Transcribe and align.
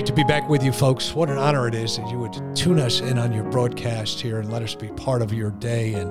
Great 0.00 0.06
to 0.06 0.14
be 0.14 0.24
back 0.24 0.48
with 0.48 0.62
you, 0.62 0.72
folks. 0.72 1.12
What 1.12 1.28
an 1.28 1.36
honor 1.36 1.68
it 1.68 1.74
is 1.74 1.98
that 1.98 2.08
you 2.08 2.18
would 2.18 2.56
tune 2.56 2.80
us 2.80 3.02
in 3.02 3.18
on 3.18 3.34
your 3.34 3.44
broadcast 3.44 4.18
here 4.18 4.38
and 4.38 4.50
let 4.50 4.62
us 4.62 4.74
be 4.74 4.88
part 4.88 5.20
of 5.20 5.30
your 5.30 5.50
day. 5.50 5.92
And 5.92 6.10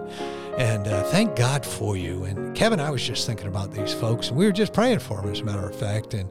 and 0.59 0.87
uh, 0.87 1.01
thank 1.05 1.35
God 1.35 1.65
for 1.65 1.97
you. 1.97 2.23
And 2.25 2.55
Kevin, 2.55 2.79
I 2.79 2.91
was 2.91 3.01
just 3.01 3.25
thinking 3.25 3.47
about 3.47 3.71
these 3.71 3.91
folks, 3.91 4.27
and 4.27 4.37
we 4.37 4.45
were 4.45 4.51
just 4.51 4.73
praying 4.73 4.99
for 4.99 5.19
them, 5.19 5.31
as 5.31 5.39
a 5.39 5.43
matter 5.43 5.67
of 5.67 5.75
fact. 5.75 6.13
And 6.13 6.29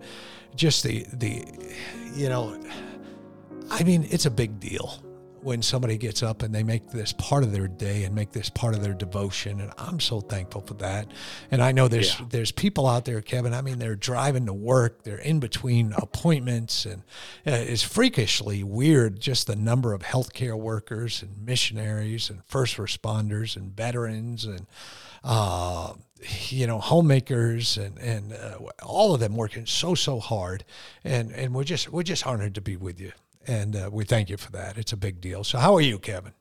just 0.54 0.84
the 0.84 1.04
the, 1.12 1.44
you 2.14 2.28
know, 2.28 2.62
I 3.70 3.82
mean, 3.82 4.06
it's 4.08 4.26
a 4.26 4.30
big 4.30 4.60
deal 4.60 5.02
when 5.42 5.62
somebody 5.62 5.96
gets 5.96 6.22
up 6.22 6.42
and 6.42 6.54
they 6.54 6.62
make 6.62 6.90
this 6.90 7.12
part 7.12 7.42
of 7.42 7.52
their 7.52 7.68
day 7.68 8.04
and 8.04 8.14
make 8.14 8.32
this 8.32 8.50
part 8.50 8.74
of 8.74 8.82
their 8.82 8.94
devotion 8.94 9.60
and 9.60 9.72
I'm 9.78 10.00
so 10.00 10.20
thankful 10.20 10.62
for 10.62 10.74
that. 10.74 11.10
And 11.50 11.62
I 11.62 11.72
know 11.72 11.88
there's 11.88 12.18
yeah. 12.18 12.26
there's 12.30 12.52
people 12.52 12.86
out 12.86 13.04
there 13.04 13.20
Kevin, 13.20 13.54
I 13.54 13.62
mean 13.62 13.78
they're 13.78 13.96
driving 13.96 14.46
to 14.46 14.54
work, 14.54 15.02
they're 15.04 15.18
in 15.18 15.40
between 15.40 15.92
appointments 15.92 16.86
and 16.86 17.02
uh, 17.46 17.52
it's 17.52 17.82
freakishly 17.82 18.62
weird 18.62 19.20
just 19.20 19.46
the 19.46 19.56
number 19.56 19.92
of 19.92 20.02
healthcare 20.02 20.58
workers 20.58 21.22
and 21.22 21.44
missionaries 21.44 22.30
and 22.30 22.44
first 22.46 22.76
responders 22.76 23.56
and 23.56 23.76
veterans 23.76 24.44
and 24.44 24.66
uh, 25.24 25.92
you 26.48 26.66
know 26.66 26.78
homemakers 26.80 27.76
and 27.78 27.98
and 27.98 28.32
uh, 28.32 28.58
all 28.82 29.14
of 29.14 29.20
them 29.20 29.36
working 29.36 29.66
so 29.66 29.94
so 29.94 30.18
hard 30.18 30.64
and 31.04 31.30
and 31.32 31.54
we're 31.54 31.64
just 31.64 31.90
we're 31.92 32.02
just 32.02 32.26
honored 32.26 32.54
to 32.54 32.60
be 32.60 32.76
with 32.76 33.00
you 33.00 33.12
and 33.48 33.74
uh, 33.74 33.90
we 33.92 34.04
thank 34.04 34.28
you 34.28 34.36
for 34.36 34.52
that. 34.52 34.78
It's 34.78 34.92
a 34.92 34.96
big 34.96 35.20
deal. 35.20 35.42
So, 35.42 35.58
how 35.58 35.74
are 35.74 35.80
you, 35.80 35.98
Kevin? 35.98 36.32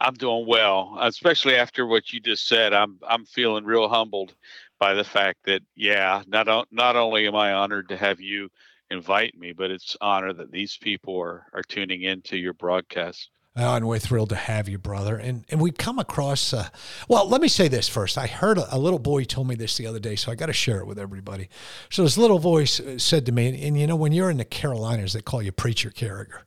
I'm 0.00 0.14
doing 0.14 0.46
well, 0.46 0.98
especially 1.00 1.54
after 1.54 1.86
what 1.86 2.12
you 2.12 2.20
just 2.20 2.48
said. 2.48 2.72
I'm 2.72 2.98
I'm 3.06 3.24
feeling 3.24 3.64
real 3.64 3.88
humbled 3.88 4.34
by 4.78 4.94
the 4.94 5.04
fact 5.04 5.40
that 5.44 5.62
yeah, 5.76 6.22
not 6.26 6.66
not 6.72 6.96
only 6.96 7.26
am 7.26 7.36
I 7.36 7.52
honored 7.52 7.88
to 7.90 7.96
have 7.96 8.20
you 8.20 8.48
invite 8.90 9.38
me, 9.38 9.52
but 9.52 9.70
it's 9.70 9.96
honor 10.00 10.32
that 10.32 10.50
these 10.50 10.76
people 10.76 11.20
are 11.20 11.46
are 11.52 11.62
tuning 11.62 12.02
into 12.02 12.36
your 12.36 12.54
broadcast. 12.54 13.30
Oh, 13.60 13.74
and 13.74 13.88
we're 13.88 13.98
thrilled 13.98 14.28
to 14.28 14.36
have 14.36 14.68
you, 14.68 14.78
brother. 14.78 15.16
And 15.16 15.44
and 15.48 15.60
we 15.60 15.72
come 15.72 15.98
across. 15.98 16.52
Uh, 16.52 16.68
well, 17.08 17.28
let 17.28 17.40
me 17.40 17.48
say 17.48 17.66
this 17.66 17.88
first. 17.88 18.16
I 18.16 18.28
heard 18.28 18.56
a, 18.56 18.76
a, 18.76 18.78
little 18.78 19.00
boy 19.00 19.24
told 19.24 19.48
me 19.48 19.56
this 19.56 19.76
the 19.76 19.86
other 19.88 19.98
day, 19.98 20.14
so 20.14 20.30
I 20.30 20.36
got 20.36 20.46
to 20.46 20.52
share 20.52 20.78
it 20.78 20.86
with 20.86 20.98
everybody. 20.98 21.48
So 21.90 22.04
this 22.04 22.16
little 22.16 22.38
voice 22.38 22.78
uh, 22.78 22.98
said 22.98 23.26
to 23.26 23.32
me, 23.32 23.48
and, 23.48 23.58
and, 23.58 23.80
you 23.80 23.88
know, 23.88 23.96
when 23.96 24.12
you're 24.12 24.30
in 24.30 24.36
the 24.36 24.44
Carolinas, 24.44 25.12
they 25.12 25.22
call 25.22 25.42
you 25.42 25.50
Preacher 25.50 25.90
Carriger. 25.90 26.44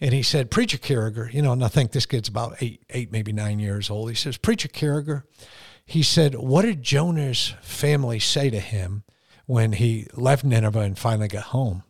And 0.00 0.12
he 0.12 0.22
said, 0.22 0.50
Preacher 0.50 0.78
Carriger, 0.78 1.30
you 1.32 1.40
know, 1.40 1.52
and 1.52 1.64
I 1.64 1.68
think 1.68 1.92
this 1.92 2.06
kid's 2.06 2.28
about 2.28 2.56
eight, 2.60 2.82
eight, 2.90 3.12
maybe 3.12 3.32
nine 3.32 3.60
years 3.60 3.88
old. 3.88 4.08
He 4.08 4.16
says, 4.16 4.36
Preacher 4.36 4.68
Carriger, 4.68 5.26
he 5.84 6.02
said, 6.02 6.34
what 6.34 6.62
did 6.62 6.82
Jonah's 6.82 7.54
family 7.60 8.18
say 8.18 8.50
to 8.50 8.60
him 8.60 9.04
when 9.46 9.72
he 9.72 10.06
left 10.14 10.42
Nineveh 10.42 10.80
and 10.80 10.98
finally 10.98 11.28
got 11.28 11.44
home? 11.44 11.84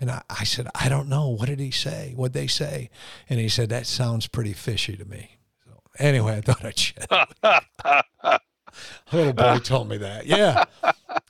And 0.00 0.10
I, 0.10 0.22
I 0.28 0.44
said, 0.44 0.68
I 0.74 0.88
don't 0.88 1.08
know. 1.08 1.28
What 1.28 1.46
did 1.46 1.60
he 1.60 1.70
say? 1.70 2.12
What'd 2.16 2.34
they 2.34 2.46
say? 2.46 2.90
And 3.28 3.40
he 3.40 3.48
said, 3.48 3.70
that 3.70 3.86
sounds 3.86 4.26
pretty 4.26 4.52
fishy 4.52 4.96
to 4.96 5.04
me. 5.04 5.38
So 5.64 5.80
anyway, 5.98 6.36
I 6.36 6.40
thought 6.42 6.64
I'd 6.64 6.78
share. 6.78 7.06
Little 9.12 9.32
boy 9.32 9.58
told 9.58 9.88
me 9.88 9.96
that. 9.98 10.26
Yeah. 10.26 10.64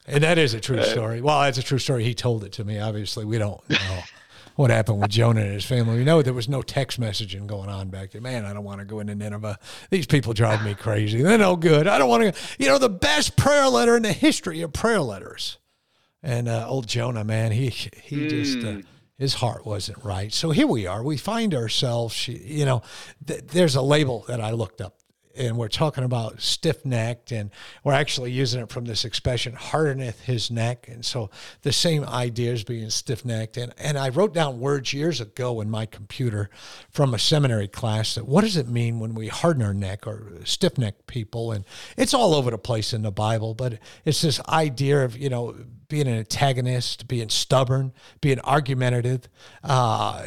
And 0.07 0.25
that 0.25 0.39
is 0.39 0.55
a 0.55 0.61
true 0.61 0.83
story. 0.83 1.21
Well, 1.21 1.41
that's 1.43 1.59
a 1.59 1.63
true 1.63 1.79
story. 1.79 2.05
He 2.05 2.15
told 2.15 2.45
it 2.45 2.53
to 2.53 2.65
me. 2.65 2.79
Obviously, 2.81 3.25
we 3.25 3.39
don't 3.39 3.69
know 3.71 4.03
what 4.57 4.71
happened 4.71 5.01
with 5.01 5.11
Jonah 5.11 5.43
and 5.43 5.53
his 5.53 5.65
family. 5.65 5.99
We 5.99 6.05
know 6.05 6.23
there 6.23 6.33
was 6.33 6.49
no 6.49 6.63
text 6.63 6.99
messaging 7.01 7.47
going 7.47 7.69
on 7.69 7.89
back 7.89 8.11
then. 8.11 8.23
Man, 8.23 8.45
I 8.45 8.53
don't 8.53 8.65
want 8.65 8.81
to 8.81 8.85
go 8.85 9.01
into 9.01 9.15
Nineveh. 9.15 9.59
These 9.91 10.07
people 10.07 10.33
drive 10.33 10.65
me 10.65 10.75
crazy. 10.75 11.23
They're 11.23 11.39
no 11.39 11.57
good. 11.57 11.87
I 11.87 11.99
don't 11.99 12.09
want 12.09 12.35
to. 12.35 12.41
You 12.59 12.67
know, 12.67 12.79
the 12.79 12.89
best 12.89 13.37
prayer 13.37 13.69
letter 13.69 13.97
in 13.97 14.03
the 14.03 14.13
history 14.13 14.63
of 14.63 14.73
prayer 14.73 15.01
letters 15.01 15.59
and 16.23 16.49
uh, 16.49 16.67
old 16.69 16.87
Jonah, 16.87 17.25
man, 17.25 17.53
he 17.53 17.69
he 17.69 18.17
mm. 18.17 18.31
just 18.31 18.59
uh, 18.59 18.73
hmm. 18.73 18.81
his 19.19 19.35
heart 19.35 19.67
wasn't 19.67 20.03
right. 20.05 20.33
So 20.33 20.51
here 20.51 20.67
we 20.67 20.87
are. 20.87 21.03
We 21.03 21.17
find 21.17 21.55
ourselves, 21.55 22.29
you 22.29 22.65
know, 22.65 22.83
th- 23.27 23.47
there's 23.49 23.77
a 23.77 23.83
label 23.83 24.25
that 24.29 24.41
I 24.41 24.51
looked 24.51 24.81
up 24.81 24.97
and 25.37 25.57
we're 25.57 25.69
talking 25.69 26.05
about 26.05 26.41
stiff 26.41 26.85
necked, 26.85 27.33
and 27.33 27.51
we're 27.85 27.93
actually 27.93 28.33
using 28.33 28.63
it 28.63 28.71
from 28.71 28.85
this 28.85 29.05
expression, 29.05 29.55
hardeneth 29.55 30.23
his 30.23 30.51
neck. 30.51 30.89
And 30.89 31.05
so 31.05 31.31
the 31.63 31.73
same 31.73 32.05
idea 32.05 32.53
is 32.53 32.65
being 32.65 32.91
stiff 32.91 33.25
necked. 33.25 33.57
And, 33.57 33.73
and 33.79 33.99
I 33.99 34.09
wrote 34.09 34.35
down 34.35 34.61
words 34.61 34.93
years 34.93 35.21
ago 35.21 35.61
in 35.61 35.71
my 35.71 35.87
computer 35.87 36.51
from 36.91 37.15
a 37.15 37.19
seminary 37.19 37.69
class 37.69 38.15
that 38.15 38.27
what 38.27 38.43
does 38.43 38.57
it 38.57 38.69
mean 38.69 38.99
when 38.99 39.15
we 39.15 39.29
harden 39.29 39.63
our 39.63 39.75
neck 39.75 40.07
or 40.07 40.33
stiff 40.45 40.79
necked 40.79 41.07
people? 41.07 41.53
And 41.53 41.65
it's 41.97 42.15
all 42.15 42.35
over 42.35 42.51
the 42.51 42.59
place 42.59 42.93
in 42.93 43.03
the 43.03 43.13
Bible, 43.13 43.55
but 43.55 43.79
it's 44.05 44.23
this 44.23 44.41
idea 44.49 45.05
of, 45.05 45.17
you 45.17 45.29
know, 45.29 45.57
being 45.89 46.07
an 46.07 46.15
antagonist, 46.15 47.09
being 47.09 47.29
stubborn, 47.29 47.93
being 48.21 48.41
argumentative, 48.41 49.29
uh, 49.63 50.27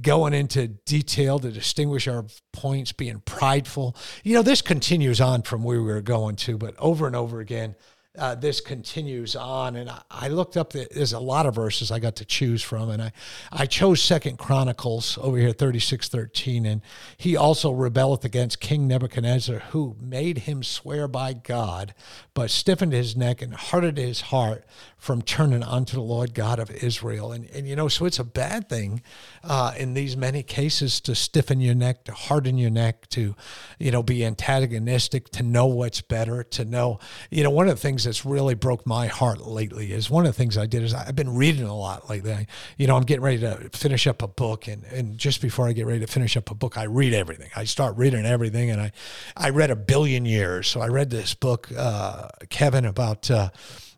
going 0.00 0.34
into 0.34 0.68
detail 0.68 1.38
to 1.38 1.50
distinguish 1.50 2.06
our 2.08 2.26
points, 2.52 2.92
being 2.92 3.20
prideful. 3.20 3.96
You 4.24 4.34
know, 4.34 4.42
this 4.42 4.62
continues 4.62 5.20
on 5.20 5.42
from 5.42 5.62
where 5.62 5.80
we 5.80 5.86
were 5.86 6.00
going 6.00 6.36
to, 6.36 6.58
but 6.58 6.74
over 6.78 7.06
and 7.06 7.16
over 7.16 7.40
again, 7.40 7.74
uh, 8.18 8.34
this 8.34 8.60
continues 8.60 9.36
on. 9.36 9.76
And 9.76 9.88
I, 9.88 10.02
I, 10.10 10.28
looked 10.28 10.56
up, 10.56 10.72
the, 10.72 10.88
there's 10.90 11.12
a 11.12 11.20
lot 11.20 11.46
of 11.46 11.54
verses 11.54 11.90
I 11.90 12.00
got 12.00 12.16
to 12.16 12.24
choose 12.24 12.62
from. 12.62 12.90
And 12.90 13.00
I, 13.00 13.12
I 13.52 13.66
chose 13.66 14.02
Second 14.02 14.38
Chronicles 14.38 15.16
over 15.20 15.38
here, 15.38 15.52
36, 15.52 16.08
13. 16.08 16.66
And 16.66 16.82
he 17.16 17.36
also 17.36 17.70
rebelleth 17.70 18.24
against 18.24 18.60
King 18.60 18.88
Nebuchadnezzar, 18.88 19.60
who 19.70 19.96
made 20.00 20.38
him 20.38 20.64
swear 20.64 21.06
by 21.06 21.34
God, 21.34 21.94
but 22.34 22.50
stiffened 22.50 22.92
his 22.92 23.16
neck 23.16 23.42
and 23.42 23.54
hardened 23.54 23.98
his 23.98 24.22
heart 24.22 24.64
from 25.00 25.22
turning 25.22 25.62
unto 25.62 25.94
the 25.96 26.02
Lord 26.02 26.34
God 26.34 26.58
of 26.58 26.70
Israel. 26.70 27.32
And, 27.32 27.48
and 27.50 27.66
you 27.66 27.74
know, 27.74 27.88
so 27.88 28.04
it's 28.04 28.18
a 28.18 28.24
bad 28.24 28.68
thing 28.68 29.02
uh, 29.42 29.72
in 29.78 29.94
these 29.94 30.16
many 30.16 30.42
cases 30.42 31.00
to 31.02 31.14
stiffen 31.14 31.60
your 31.60 31.74
neck, 31.74 32.04
to 32.04 32.12
harden 32.12 32.58
your 32.58 32.70
neck, 32.70 33.08
to, 33.10 33.34
you 33.78 33.90
know, 33.90 34.02
be 34.02 34.24
antagonistic, 34.24 35.30
to 35.30 35.42
know 35.42 35.66
what's 35.66 36.02
better, 36.02 36.42
to 36.42 36.64
know, 36.66 36.98
you 37.30 37.42
know, 37.42 37.50
one 37.50 37.68
of 37.68 37.76
the 37.76 37.80
things 37.80 37.99
things 38.00 38.16
that's 38.16 38.24
really 38.24 38.54
broke 38.54 38.86
my 38.86 39.06
heart 39.06 39.40
lately 39.40 39.92
is 39.92 40.10
one 40.10 40.24
of 40.24 40.32
the 40.32 40.36
things 40.36 40.56
I 40.56 40.66
did 40.66 40.82
is 40.82 40.94
I've 40.94 41.16
been 41.16 41.34
reading 41.34 41.64
a 41.64 41.76
lot 41.76 42.08
lately. 42.08 42.46
You 42.78 42.86
know, 42.86 42.96
I'm 42.96 43.02
getting 43.02 43.22
ready 43.22 43.38
to 43.40 43.70
finish 43.72 44.06
up 44.06 44.22
a 44.22 44.28
book, 44.28 44.68
and 44.68 44.84
and 44.84 45.18
just 45.18 45.42
before 45.42 45.68
I 45.68 45.72
get 45.72 45.86
ready 45.86 46.00
to 46.00 46.06
finish 46.06 46.36
up 46.36 46.50
a 46.50 46.54
book, 46.54 46.78
I 46.78 46.84
read 46.84 47.12
everything. 47.12 47.50
I 47.54 47.64
start 47.64 47.96
reading 47.96 48.24
everything, 48.24 48.70
and 48.70 48.80
I 48.80 48.92
I 49.36 49.50
read 49.50 49.70
a 49.70 49.76
billion 49.76 50.24
years. 50.24 50.68
So 50.68 50.80
I 50.80 50.88
read 50.88 51.10
this 51.10 51.34
book, 51.34 51.68
uh, 51.76 52.28
Kevin, 52.48 52.84
about 52.84 53.30
uh, 53.30 53.50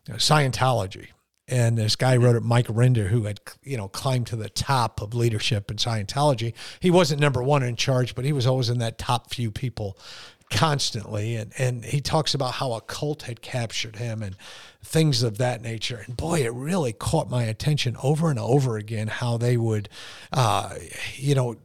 Scientology 0.09 1.07
and 1.49 1.77
this 1.77 1.97
guy 1.97 2.15
wrote 2.15 2.37
it, 2.37 2.43
Mike 2.43 2.67
Rinder, 2.67 3.07
who 3.07 3.23
had 3.23 3.39
you 3.63 3.77
know 3.77 3.87
climbed 3.89 4.27
to 4.27 4.35
the 4.35 4.49
top 4.49 5.01
of 5.01 5.13
leadership 5.13 5.69
in 5.69 5.77
Scientology. 5.77 6.53
He 6.79 6.89
wasn't 6.89 7.19
number 7.19 7.43
one 7.43 7.63
in 7.63 7.75
charge, 7.75 8.15
but 8.15 8.23
he 8.23 8.31
was 8.31 8.47
always 8.47 8.69
in 8.69 8.79
that 8.79 8.97
top 8.97 9.33
few 9.33 9.51
people 9.51 9.97
constantly 10.53 11.35
and 11.35 11.51
and 11.57 11.83
he 11.83 11.99
talks 11.99 12.33
about 12.33 12.53
how 12.53 12.73
a 12.73 12.81
cult 12.81 13.23
had 13.23 13.41
captured 13.41 13.95
him 13.95 14.21
and 14.21 14.35
things 14.83 15.23
of 15.23 15.37
that 15.39 15.61
nature. 15.61 16.03
And 16.05 16.15
boy 16.15 16.41
it 16.41 16.53
really 16.53 16.93
caught 16.93 17.29
my 17.29 17.43
attention 17.43 17.97
over 18.03 18.29
and 18.29 18.39
over 18.39 18.77
again 18.77 19.07
how 19.07 19.37
they 19.37 19.57
would 19.57 19.89
uh, 20.31 20.75
you 21.15 21.35
know 21.35 21.57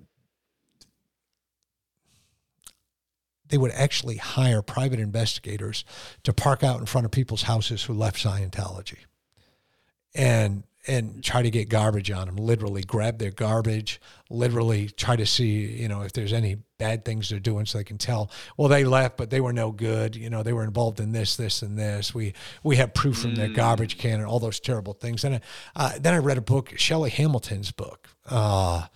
they 3.48 3.58
would 3.58 3.72
actually 3.72 4.16
hire 4.16 4.62
private 4.62 5.00
investigators 5.00 5.84
to 6.22 6.32
park 6.32 6.62
out 6.62 6.80
in 6.80 6.86
front 6.86 7.04
of 7.04 7.10
people's 7.10 7.42
houses 7.42 7.82
who 7.84 7.94
left 7.94 8.18
Scientology. 8.18 8.98
And 10.14 10.64
and 10.88 11.22
try 11.22 11.42
to 11.42 11.50
get 11.50 11.68
garbage 11.68 12.10
on 12.10 12.26
them 12.26 12.36
literally 12.36 12.82
grab 12.82 13.18
their 13.18 13.30
garbage 13.30 14.00
literally 14.30 14.88
try 14.88 15.14
to 15.14 15.26
see 15.26 15.80
you 15.80 15.86
know 15.86 16.02
if 16.02 16.12
there's 16.12 16.32
any 16.32 16.56
bad 16.78 17.04
things 17.04 17.28
they're 17.28 17.38
doing 17.38 17.66
so 17.66 17.78
they 17.78 17.84
can 17.84 17.98
tell 17.98 18.30
well 18.56 18.68
they 18.68 18.84
left 18.84 19.16
but 19.16 19.30
they 19.30 19.40
were 19.40 19.52
no 19.52 19.70
good 19.70 20.16
you 20.16 20.30
know 20.30 20.42
they 20.42 20.52
were 20.52 20.64
involved 20.64 20.98
in 20.98 21.12
this 21.12 21.36
this 21.36 21.62
and 21.62 21.78
this 21.78 22.14
we 22.14 22.32
we 22.62 22.76
have 22.76 22.94
proof 22.94 23.18
from 23.18 23.32
mm. 23.32 23.36
their 23.36 23.48
garbage 23.48 23.98
can 23.98 24.20
and 24.20 24.26
all 24.26 24.40
those 24.40 24.58
terrible 24.58 24.94
things 24.94 25.24
and 25.24 25.40
uh, 25.76 25.92
then 26.00 26.14
i 26.14 26.18
read 26.18 26.38
a 26.38 26.42
book 26.42 26.72
Shelley 26.76 27.10
Hamilton's 27.10 27.70
book 27.70 28.08
uh, 28.26 28.86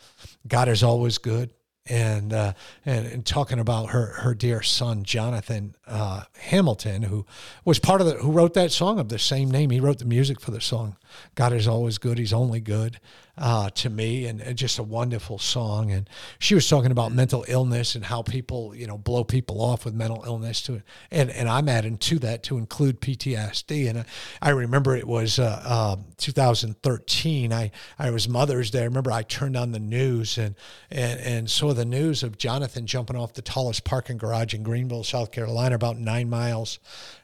god 0.48 0.68
is 0.68 0.82
always 0.82 1.18
good 1.18 1.50
and, 1.86 2.32
uh, 2.32 2.52
and 2.86 3.06
and 3.06 3.26
talking 3.26 3.58
about 3.58 3.90
her 3.90 4.06
her 4.20 4.34
dear 4.34 4.62
son 4.62 5.02
Jonathan 5.02 5.74
uh, 5.86 6.22
Hamilton, 6.38 7.02
who 7.02 7.26
was 7.64 7.78
part 7.78 8.00
of 8.00 8.06
the 8.06 8.14
who 8.14 8.30
wrote 8.30 8.54
that 8.54 8.70
song 8.70 8.98
of 8.98 9.08
the 9.08 9.18
same 9.18 9.50
name. 9.50 9.70
He 9.70 9.80
wrote 9.80 9.98
the 9.98 10.04
music 10.04 10.40
for 10.40 10.52
the 10.52 10.60
song. 10.60 10.96
God 11.34 11.52
is 11.52 11.68
always 11.68 11.98
good. 11.98 12.18
He's 12.18 12.32
only 12.32 12.60
good 12.60 13.00
uh, 13.38 13.70
to 13.70 13.88
me, 13.88 14.26
and, 14.26 14.40
and, 14.42 14.58
just 14.58 14.78
a 14.78 14.82
wonderful 14.82 15.38
song. 15.38 15.90
And 15.90 16.08
she 16.38 16.54
was 16.54 16.68
talking 16.68 16.90
about 16.90 17.12
mental 17.12 17.46
illness 17.48 17.94
and 17.94 18.04
how 18.04 18.22
people 18.22 18.74
you 18.74 18.86
know 18.86 18.98
blow 18.98 19.24
people 19.24 19.62
off 19.62 19.86
with 19.86 19.94
mental 19.94 20.22
illness 20.26 20.60
to 20.62 20.82
and 21.10 21.30
and 21.30 21.48
I'm 21.48 21.68
adding 21.68 21.96
to 21.96 22.18
that 22.20 22.42
to 22.44 22.58
include 22.58 23.00
PTSD. 23.00 23.88
And 23.88 24.00
I, 24.00 24.04
I 24.42 24.50
remember 24.50 24.94
it 24.94 25.06
was 25.06 25.38
uh, 25.38 25.96
2013. 26.18 27.52
I 27.52 27.70
I 27.98 28.10
was 28.10 28.28
Mother's 28.28 28.70
Day. 28.70 28.82
I 28.82 28.84
remember 28.84 29.10
I 29.10 29.22
turned 29.22 29.56
on 29.56 29.72
the 29.72 29.80
news 29.80 30.36
and 30.36 30.54
and 30.90 31.18
and 31.20 31.50
saw 31.50 31.72
the 31.72 31.86
news 31.86 32.22
of 32.22 32.36
Jonathan 32.36 32.86
jumping 32.86 33.16
off 33.16 33.32
the 33.32 33.42
tallest 33.42 33.84
parking 33.84 34.18
garage 34.18 34.52
in 34.52 34.62
Greenville, 34.62 35.04
South 35.04 35.32
Carolina, 35.32 35.74
about 35.74 35.98
nine 35.98 36.28
miles, 36.28 36.78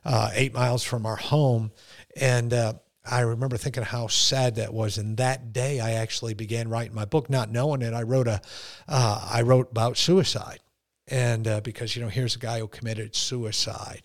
uh, 0.06 0.30
eight 0.32 0.54
miles 0.54 0.82
from 0.82 1.04
our 1.04 1.16
home. 1.16 1.70
And 2.16 2.52
uh, 2.52 2.72
I 3.10 3.20
remember 3.20 3.56
thinking 3.56 3.82
how 3.82 4.06
sad 4.06 4.56
that 4.56 4.72
was. 4.72 4.98
And 4.98 5.16
that 5.16 5.52
day, 5.52 5.80
I 5.80 5.92
actually 5.92 6.34
began 6.34 6.68
writing 6.68 6.94
my 6.94 7.04
book, 7.04 7.30
not 7.30 7.50
knowing 7.50 7.82
it. 7.82 7.94
I 7.94 8.02
wrote 8.02 8.28
a, 8.28 8.40
uh, 8.86 9.28
I 9.30 9.42
wrote 9.42 9.70
about 9.70 9.96
suicide 9.96 10.60
and 11.10 11.46
uh, 11.46 11.60
because 11.60 11.96
you 11.96 12.02
know 12.02 12.08
here's 12.08 12.36
a 12.36 12.38
guy 12.38 12.58
who 12.58 12.68
committed 12.68 13.14
suicide. 13.14 14.02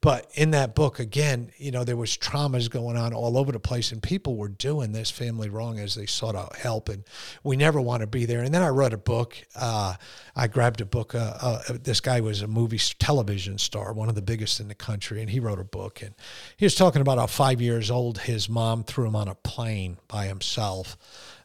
But 0.00 0.30
in 0.34 0.50
that 0.50 0.74
book 0.74 0.98
again 0.98 1.50
you 1.56 1.70
know 1.70 1.82
there 1.82 1.96
was 1.96 2.16
traumas 2.16 2.70
going 2.70 2.96
on 2.96 3.14
all 3.14 3.38
over 3.38 3.52
the 3.52 3.58
place 3.58 3.90
and 3.90 4.02
people 4.02 4.36
were 4.36 4.48
doing 4.48 4.92
this 4.92 5.10
family 5.10 5.48
wrong 5.48 5.78
as 5.78 5.94
they 5.94 6.04
sought 6.04 6.34
out 6.34 6.56
help 6.56 6.90
and 6.90 7.04
we 7.42 7.56
never 7.56 7.80
want 7.80 8.02
to 8.02 8.06
be 8.06 8.26
there. 8.26 8.40
And 8.40 8.52
then 8.52 8.62
i 8.62 8.68
wrote 8.68 8.92
a 8.92 8.98
book 8.98 9.36
uh, 9.56 9.94
i 10.36 10.46
grabbed 10.46 10.80
a 10.80 10.84
book 10.84 11.14
uh, 11.14 11.38
uh, 11.40 11.62
this 11.82 12.00
guy 12.00 12.20
was 12.20 12.42
a 12.42 12.46
movie 12.46 12.78
television 12.98 13.56
star 13.56 13.92
one 13.92 14.08
of 14.08 14.14
the 14.14 14.22
biggest 14.22 14.60
in 14.60 14.68
the 14.68 14.74
country 14.74 15.20
and 15.20 15.30
he 15.30 15.40
wrote 15.40 15.58
a 15.58 15.64
book 15.64 16.02
and 16.02 16.14
he 16.56 16.66
was 16.66 16.74
talking 16.74 17.00
about 17.00 17.18
how 17.18 17.26
five 17.26 17.60
years 17.60 17.90
old 17.90 18.18
his 18.18 18.48
mom 18.48 18.84
threw 18.84 19.06
him 19.06 19.16
on 19.16 19.28
a 19.28 19.34
plane 19.34 19.96
by 20.08 20.26
himself 20.26 20.96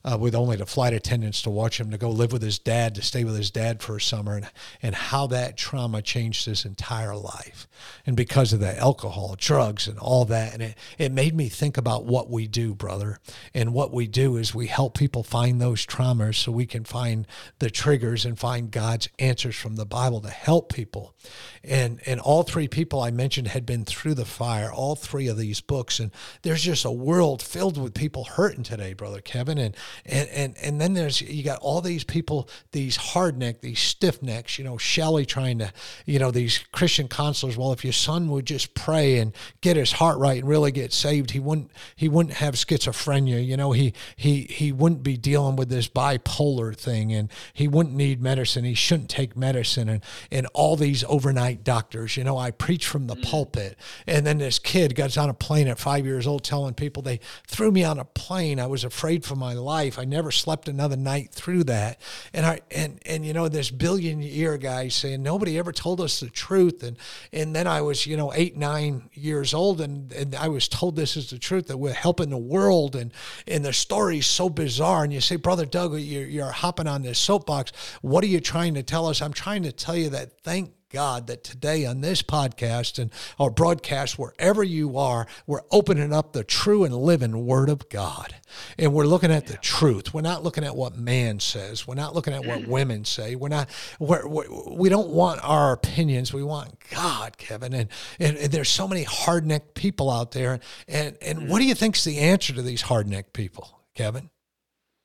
uh, 0.04 0.18
with 0.20 0.36
only 0.36 0.56
the 0.56 0.66
flight 0.66 0.94
attendants 0.94 1.42
to 1.42 1.50
watch 1.50 1.80
him 1.80 1.92
to 1.92 1.98
go 1.98 2.10
live 2.10 2.32
with 2.32 2.42
his 2.42 2.60
dad, 2.60 2.96
to 2.96 3.02
stay 3.02 3.24
with 3.24 3.36
his 3.36 3.52
dad 3.52 3.82
for 3.82 3.98
a 3.98 4.02
summer, 4.02 4.36
and, 4.36 4.50
and 4.82 4.96
how 4.96 5.28
that 5.28 5.58
trauma 5.58 6.02
changed 6.02 6.46
his 6.46 6.66
entire 6.66 7.16
life. 7.16 7.68
And 8.06 8.16
because 8.16 8.54
of 8.54 8.60
the 8.60 8.78
alcohol, 8.78 9.36
drugs, 9.38 9.88
and 9.88 10.00
all 10.00 10.26
that. 10.26 10.54
And 10.54 10.62
it, 10.62 10.78
it 10.98 11.12
made 11.12 11.36
me 11.36 11.50
think 11.50 11.78
about 11.78 12.06
what 12.06 12.30
we 12.30 12.48
do, 12.48 12.74
brother. 12.74 13.20
And 13.54 13.74
what 13.74 13.94
we 13.94 14.08
do 14.08 14.38
is 14.38 14.56
we 14.56 14.68
help 14.68 14.98
people 14.98 15.24
find 15.24 15.60
those 15.60 15.86
traumas 15.86 16.36
so 16.36 16.52
we 16.52 16.66
can 16.66 16.84
find 16.84 17.28
the 17.60 17.70
triggers 17.70 18.26
and 18.26 18.38
find 18.38 18.72
God's 18.72 19.10
answers 19.20 19.56
from 19.56 19.76
the 19.76 19.86
Bible 19.86 20.22
to 20.22 20.30
help 20.30 20.74
people. 20.74 21.16
And, 21.64 22.00
and 22.06 22.20
all 22.20 22.44
three 22.44 22.68
people 22.68 23.02
I 23.02 23.12
mentioned 23.12 23.50
had 23.50 23.66
been 23.66 23.86
through 23.86 24.16
the 24.16 24.26
fire, 24.26 24.72
all 24.72 24.96
three 24.96 25.28
of 25.28 25.38
these 25.38 25.62
books. 25.62 26.00
And 26.00 26.12
there's 26.42 26.64
just 26.64 26.86
a 26.86 26.92
world 26.92 27.42
filled 27.42 27.78
with 27.78 27.94
people 27.94 28.24
hurting 28.24 28.64
today, 28.64 28.94
brother 28.94 29.22
Kevin. 29.22 29.58
And 29.58 29.76
and 30.06 30.30
and 30.30 30.58
and 30.62 30.82
then 30.82 30.94
there's 30.94 31.22
you 31.22 31.44
got 31.44 31.60
all 31.60 31.82
these 31.82 32.04
people, 32.04 32.50
these 32.72 32.96
hard 32.96 33.38
neck, 33.38 33.62
these 33.62 33.80
stiff 33.80 34.22
necks. 34.22 34.58
You 34.58 34.66
know, 34.66 34.78
Shelley 34.78 35.26
trying 35.26 35.60
to, 35.60 35.72
you 36.06 36.20
know, 36.20 36.32
these 36.32 36.60
Christian 36.72 37.08
counselors. 37.08 37.58
Well, 37.58 37.72
if 37.72 37.84
your 37.84 37.94
son 37.94 38.30
would 38.30 38.46
just 38.46 38.74
pray 38.74 39.18
and 39.18 39.34
get 39.62 39.78
his 39.78 39.94
heart 39.94 40.18
right 40.18 40.40
and 40.40 40.48
really 40.48 40.72
get 40.72 40.94
saved, 40.94 41.32
he 41.32 41.40
wouldn't 41.40 41.72
he 41.96 42.10
wouldn't 42.10 42.36
have 42.36 42.56
schizophrenia. 42.56 43.46
You 43.46 43.58
know, 43.58 43.72
he 43.72 43.94
he 44.16 44.42
he 44.44 44.72
wouldn't 44.72 45.04
be 45.04 45.18
dealing 45.18 45.56
with 45.56 45.70
this 45.70 45.88
bipolar 45.88 46.76
thing, 46.76 47.14
and 47.14 47.32
he 47.54 47.68
wouldn't 47.68 47.96
need 47.96 48.22
medicine. 48.22 48.66
He 48.66 48.74
shouldn't 48.74 49.10
take 49.10 49.36
medicine, 49.36 49.90
and 49.90 50.04
and 50.32 50.48
all 50.54 50.76
these 50.76 51.04
overnight 51.08 51.64
doctors. 51.64 52.18
You 52.18 52.24
know, 52.24 52.38
I 52.38 52.52
preach 52.52 52.86
from 52.86 53.08
the 53.08 53.16
mm. 53.16 53.24
pulpit, 53.24 53.78
and 54.08 54.26
then 54.26 54.38
this 54.38 54.60
kid 54.60 54.96
gets 54.96 55.18
on 55.18 55.30
a 55.30 55.34
plane 55.34 55.68
at 55.68 55.80
five 55.80 56.06
years 56.06 56.28
old 56.28 56.44
telling 56.44 56.74
people 56.74 57.04
they 57.04 57.20
threw 57.48 57.72
me 57.72 57.84
on 57.84 58.00
a 58.00 58.06
plane. 58.06 58.60
I 58.60 58.68
was 58.68 58.84
afraid 58.84 59.26
for 59.26 59.36
my 59.36 59.54
life 59.54 59.79
life. 59.80 59.98
I 59.98 60.06
never 60.06 60.32
slept 60.32 60.68
another 60.68 60.98
night 60.98 61.32
through 61.32 61.64
that. 61.66 62.02
And 62.34 62.46
I 62.46 62.60
and 62.72 63.00
and 63.06 63.26
you 63.26 63.34
know 63.34 63.48
this 63.48 63.72
billion 63.72 64.22
year 64.22 64.58
guy 64.58 64.90
saying 64.90 65.24
nobody 65.24 65.58
ever 65.58 65.72
told 65.72 66.02
us 66.02 66.20
the 66.20 66.30
truth. 66.30 66.84
And 66.84 66.98
and 67.32 67.56
then 67.56 67.68
I 67.68 67.82
was 67.82 68.06
you 68.06 68.18
know 68.18 68.34
eight 68.34 68.58
nine 68.58 69.10
years 69.14 69.54
old 69.54 69.80
and 69.80 70.12
and 70.12 70.36
I 70.36 70.50
was 70.50 70.68
told 70.68 70.96
this 70.96 71.16
is 71.16 71.30
the 71.30 71.40
truth 71.40 71.68
that 71.68 71.78
we're 71.78 71.94
helping 71.94 72.30
the 72.30 72.38
world. 72.38 72.96
And 72.96 73.14
and 73.48 73.64
the 73.64 73.74
story's 73.74 74.26
so 74.26 74.50
bizarre. 74.50 75.04
And 75.04 75.14
you 75.14 75.22
say, 75.22 75.38
brother 75.38 75.66
Doug, 75.66 75.98
you're, 75.98 76.28
you're 76.28 76.52
hopping 76.52 76.88
on 76.88 77.02
this 77.02 77.20
soapbox. 77.20 77.72
What 78.02 78.24
are 78.24 78.28
you 78.28 78.42
trying 78.42 78.74
to 78.74 78.84
tell 78.84 79.08
us? 79.08 79.22
I'm 79.22 79.34
trying 79.34 79.64
to 79.64 79.72
tell 79.72 79.96
you 79.96 80.10
that 80.10 80.42
thank 80.44 80.74
God 80.90 81.28
that 81.28 81.44
today 81.44 81.86
on 81.86 82.02
this 82.02 82.24
podcast 82.24 82.98
and 82.98 83.12
our 83.38 83.52
broadcast, 83.52 84.18
wherever 84.18 84.64
you 84.64 84.98
are, 84.98 85.28
we're 85.46 85.62
opening 85.70 86.12
up 86.12 86.34
the 86.34 86.44
true 86.44 86.84
and 86.84 86.96
living 86.96 87.46
Word 87.46 87.70
of 87.70 87.90
God. 87.90 88.36
And 88.78 88.92
we're 88.92 89.06
looking 89.06 89.32
at 89.32 89.46
the 89.46 89.58
truth. 89.58 90.14
We're 90.16 90.22
not 90.22 90.44
looking 90.44 90.64
at 90.64 90.76
what 90.76 90.98
man 90.98 91.40
says. 91.40 91.88
We're 91.88 91.94
not 91.94 92.16
looking 92.16 92.34
at 92.34 92.44
what 92.44 92.68
women 92.68 93.06
say. 93.06 93.36
We're 93.36 93.50
not, 93.50 93.70
we're, 94.00 94.28
we're, 94.28 94.48
we 94.74 94.90
don't 94.90 95.10
want 95.10 95.42
our 95.44 95.74
opinions. 95.74 96.34
We 96.34 96.44
want 96.44 96.76
God, 96.90 97.38
Kevin. 97.38 97.74
And, 97.74 97.90
and, 98.20 98.38
and 98.38 98.52
there's 98.52 98.70
so 98.70 98.88
many 98.88 99.04
hard 99.04 99.46
necked 99.46 99.76
people 99.76 100.10
out 100.10 100.32
there. 100.32 100.60
And, 100.88 101.16
and 101.22 101.50
what 101.50 101.60
do 101.60 101.66
you 101.66 101.76
think's 101.76 102.04
the 102.04 102.18
answer 102.18 102.54
to 102.54 102.64
these 102.64 102.82
hard 102.82 103.08
necked 103.08 103.34
people, 103.34 103.82
Kevin? 103.94 104.32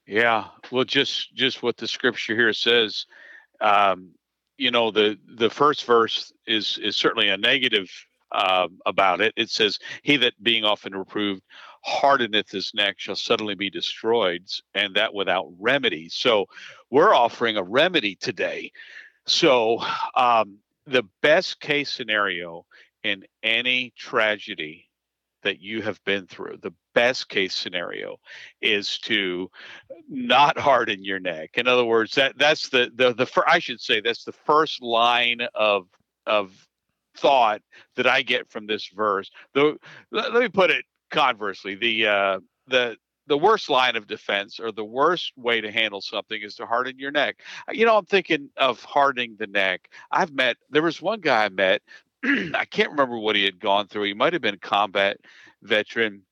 Yeah. 0.07 0.47
Well, 0.71 0.85
just, 0.85 1.35
just 1.35 1.63
what 1.63 1.77
the 1.77 1.87
scripture 1.87 2.35
here 2.35 2.55
says. 2.55 3.05
Um, 3.61 4.13
you 4.57 4.71
know 4.71 4.91
the 4.91 5.19
the 5.37 5.51
first 5.51 5.85
verse 5.85 6.33
is 6.47 6.79
is 6.79 6.97
certainly 6.97 7.29
a 7.29 7.37
negative 7.37 7.91
uh, 8.33 8.69
about 8.87 9.21
it. 9.21 9.33
It 9.37 9.51
says, 9.51 9.79
"He 10.03 10.17
that 10.19 10.43
being 10.43 10.65
often 10.65 10.95
reproved 10.95 11.43
hardeneth 11.83 12.51
his 12.51 12.73
neck 12.75 12.97
shall 12.99 13.17
suddenly 13.17 13.55
be 13.55 13.71
destroyed, 13.71 14.49
and 14.75 14.95
that 14.95 15.15
without 15.15 15.53
remedy." 15.59 16.09
So, 16.09 16.47
we're 16.91 17.15
offering 17.15 17.57
a 17.57 17.63
remedy 17.63 18.17
today. 18.17 18.73
So, 19.27 19.81
um, 20.15 20.59
the 20.87 21.05
best 21.23 21.61
case 21.61 21.91
scenario 21.91 22.67
in 23.03 23.25
any 23.43 23.93
tragedy 23.97 24.84
that 25.45 25.61
you 25.61 25.83
have 25.83 26.03
been 26.05 26.27
through, 26.27 26.59
the 26.63 26.75
best 26.95 27.29
case 27.29 27.55
scenario 27.55 28.17
is 28.61 28.99
to 29.01 29.51
not 30.09 30.59
harden 30.59 31.05
your 31.05 31.21
neck. 31.21 31.51
In 31.55 31.69
other 31.69 31.85
words, 31.85 32.15
that 32.17 32.37
that's 32.37 32.69
the 32.69 32.91
the 32.95 33.15
the 33.15 33.43
I 33.47 33.59
should 33.59 33.81
say 33.81 34.01
that's 34.01 34.25
the 34.25 34.33
first 34.33 34.83
line 34.83 35.41
of 35.55 35.87
of 36.27 36.67
thought 37.17 37.63
that 37.97 38.07
I 38.07 38.23
get 38.23 38.51
from 38.51 38.67
this 38.67 38.89
verse. 38.89 39.31
Though 39.55 39.77
let, 40.11 40.33
let 40.33 40.43
me 40.43 40.49
put 40.49 40.71
it 40.71 40.85
conversely, 41.11 41.75
the 41.75 42.07
uh, 42.07 42.41
the 42.67 42.97
the 43.27 43.39
worst 43.39 43.71
line 43.71 43.97
of 43.97 44.07
defense 44.07 44.61
or 44.61 44.71
the 44.71 44.85
worst 44.85 45.33
way 45.37 45.61
to 45.61 45.71
handle 45.71 46.01
something 46.01 46.43
is 46.43 46.57
to 46.57 46.67
harden 46.67 46.99
your 46.99 47.11
neck. 47.11 47.37
You 47.73 47.87
know, 47.87 47.97
I'm 47.97 48.05
thinking 48.05 48.51
of 48.57 48.83
hardening 48.83 49.37
the 49.39 49.47
neck. 49.47 49.89
I've 50.11 50.33
met 50.33 50.57
there 50.71 50.83
was 50.83 51.01
one 51.01 51.21
guy 51.21 51.45
I 51.45 51.49
met. 51.49 51.83
I 52.55 52.65
can't 52.65 52.91
remember 52.91 53.19
what 53.19 53.37
he 53.37 53.45
had 53.45 53.61
gone 53.61 53.87
through. 53.87 54.05
He 54.05 54.15
might 54.15 54.33
have 54.33 54.43
been 54.43 54.55
a 54.55 54.59
combat 54.59 55.19
veteran 55.63 56.23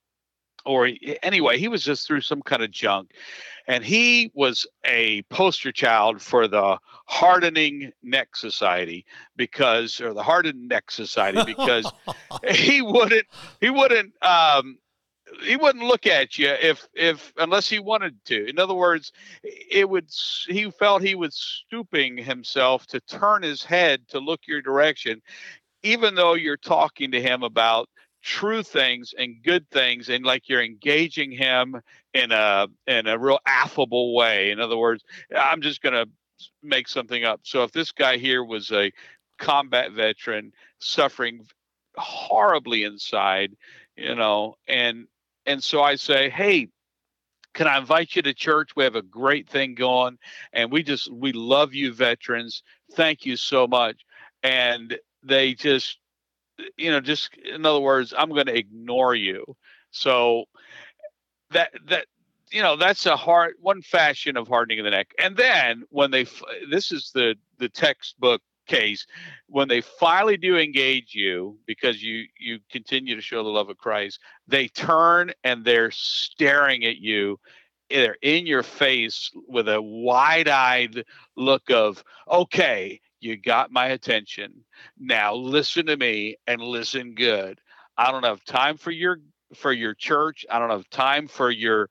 or 0.65 0.89
anyway, 1.23 1.59
he 1.59 1.69
was 1.69 1.83
just 1.83 2.07
through 2.07 2.21
some 2.21 2.43
kind 2.43 2.63
of 2.63 2.71
junk. 2.71 3.13
And 3.69 3.85
he 3.85 4.31
was 4.35 4.67
a 4.85 5.23
poster 5.23 5.73
child 5.73 6.21
for 6.21 6.49
the 6.49 6.79
hardening 7.07 7.93
neck 8.03 8.35
society 8.35 9.05
because, 9.37 10.01
or 10.01 10.15
the 10.15 10.23
hardened 10.23 10.69
neck 10.69 10.91
society 10.91 11.43
because 11.45 11.91
he 12.51 12.83
wouldn't, 12.83 13.27
he 13.61 13.71
wouldn't, 13.71 14.13
um, 14.23 14.79
he 15.45 15.57
wouldn't 15.57 15.85
look 15.85 16.07
at 16.07 16.39
you 16.39 16.49
if 16.49 16.87
if 16.95 17.33
unless 17.39 17.69
he 17.69 17.79
wanted 17.79 18.15
to 18.25 18.47
in 18.49 18.59
other 18.59 18.75
words 18.75 19.13
it 19.43 19.89
would 19.89 20.07
he 20.47 20.71
felt 20.71 21.01
he 21.01 21.15
was 21.15 21.35
stooping 21.35 22.19
himself 22.19 22.87
to 22.87 23.01
turn 23.01 23.43
his 23.43 23.65
head 23.65 24.07
to 24.09 24.19
look 24.19 24.41
your 24.47 24.61
direction 24.61 25.23
even 25.83 26.15
though 26.15 26.35
you're 26.35 26.57
talking 26.57 27.11
to 27.13 27.21
him 27.21 27.43
about 27.43 27.89
true 28.23 28.63
things 28.63 29.15
and 29.19 29.43
good 29.43 29.69
things 29.71 30.09
and 30.09 30.25
like 30.25 30.49
you're 30.49 30.63
engaging 30.63 31.33
him 31.33 31.81
in 32.15 32.31
a 32.31 32.69
in 32.87 33.07
a 33.09 33.19
real 33.19 33.39
affable 33.47 34.15
way. 34.15 34.51
In 34.51 34.61
other 34.61 34.77
words 34.77 35.03
i'm 35.37 35.61
just 35.61 35.83
going 35.83 35.95
to 35.95 36.09
make 36.63 36.89
something 36.89 37.25
up. 37.25 37.41
So 37.45 37.63
if 37.65 37.73
this 37.73 37.93
guy 37.93 38.17
here 38.17 38.45
was 38.45 38.71
a 38.71 38.93
combat 39.39 39.93
veteran 39.93 40.53
suffering 40.79 41.47
horribly 41.97 42.85
inside 42.85 43.57
you 43.97 44.15
know 44.15 44.55
and 44.69 45.07
and 45.47 45.63
so 45.63 45.83
i 45.83 45.97
say 45.97 46.31
hey 46.31 46.69
can 47.55 47.67
i 47.67 47.77
invite 47.77 48.17
you 48.17 48.23
to 48.23 48.33
church? 48.33 48.71
We 48.77 48.85
have 48.85 48.95
a 48.95 49.03
great 49.03 49.49
thing 49.49 49.75
going 49.75 50.19
and 50.53 50.71
we 50.71 50.83
just 50.83 51.13
we 51.13 51.33
love 51.33 51.75
you 51.75 51.93
veterans. 51.93 52.63
Thank 52.93 53.27
you 53.27 53.37
so 53.37 53.67
much. 53.67 53.97
And 54.43 54.97
they 55.23 55.55
just 55.55 55.99
you 56.77 56.91
know, 56.91 57.01
just 57.01 57.31
in 57.37 57.65
other 57.65 57.81
words, 57.81 58.13
I'm 58.17 58.29
going 58.29 58.47
to 58.47 58.57
ignore 58.57 59.15
you. 59.15 59.57
So 59.91 60.45
that 61.53 61.73
that 61.89 62.07
you 62.51 62.63
know 62.63 62.77
that's 62.77 63.07
a 63.07 63.17
hard 63.17 63.55
one 63.61 63.83
fashion 63.83 64.37
of 64.37 64.49
hardening 64.49 64.79
of 64.79 64.85
the 64.85 64.91
neck 64.91 65.13
and 65.23 65.37
then 65.37 65.85
when 65.91 66.11
they 66.11 66.27
this 66.71 66.93
is 66.93 67.11
the 67.15 67.35
the 67.59 67.69
textbook 67.69 68.43
case 68.67 69.07
when 69.49 69.69
they 69.69 69.81
finally 69.81 70.37
do 70.37 70.57
engage 70.57 71.15
you 71.15 71.59
because 71.67 72.03
you 72.03 72.25
you 72.39 72.59
continue 72.71 73.15
to 73.15 73.21
show 73.21 73.43
the 73.43 73.49
love 73.49 73.69
of 73.69 73.77
christ 73.77 74.21
they 74.47 74.69
turn 74.69 75.33
and 75.45 75.65
they're 75.65 75.91
staring 75.91 76.85
at 76.85 76.99
you 76.99 77.39
they're 77.91 78.17
in 78.23 78.47
your 78.47 78.63
face 78.63 79.31
with 79.49 79.69
a 79.69 79.83
wide-eyed 79.83 81.05
look 81.37 81.71
of 81.71 82.05
okay 82.31 83.01
you 83.23 83.37
got 83.37 83.71
my 83.71 83.87
attention. 83.87 84.65
Now 84.99 85.35
listen 85.35 85.87
to 85.87 85.97
me 85.97 86.37
and 86.47 86.61
listen 86.61 87.15
good. 87.15 87.61
I 87.97 88.11
don't 88.11 88.25
have 88.25 88.45
time 88.45 88.77
for 88.77 88.91
your 88.91 89.19
for 89.55 89.73
your 89.73 89.95
church. 89.95 90.45
I 90.51 90.59
don't 90.59 90.71
have 90.71 90.89
time 90.91 91.29
for 91.29 91.51
your 91.51 91.89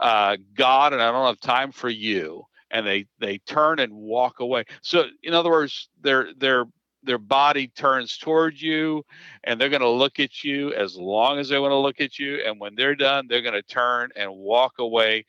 uh, 0.00 0.36
god 0.54 0.92
and 0.92 1.00
i 1.00 1.12
don't 1.12 1.26
have 1.26 1.40
time 1.40 1.70
for 1.70 1.88
you. 1.88 2.42
And 2.72 2.86
they 2.86 3.06
they 3.20 3.38
turn 3.38 3.78
and 3.78 3.92
walk 3.92 4.40
away. 4.40 4.64
So 4.82 5.04
in 5.22 5.34
other 5.34 5.50
words 5.50 5.88
their 6.00 6.28
their 6.36 6.64
their 7.04 7.18
body 7.18 7.68
turns 7.68 8.16
towards 8.18 8.60
you 8.60 9.04
and 9.44 9.60
they're 9.60 9.68
going 9.68 9.82
to 9.82 9.88
look 9.88 10.20
at 10.20 10.42
you 10.44 10.72
as 10.72 10.96
long 10.96 11.38
as 11.38 11.48
they 11.48 11.58
want 11.58 11.72
to 11.72 11.76
look 11.76 12.00
at 12.00 12.18
you. 12.18 12.42
And 12.44 12.58
when 12.58 12.74
they're 12.74 12.96
done 12.96 13.26
they're 13.28 13.42
going 13.42 13.54
to 13.54 13.62
turn 13.62 14.10
and 14.16 14.32
walk 14.32 14.74
away 14.78 15.26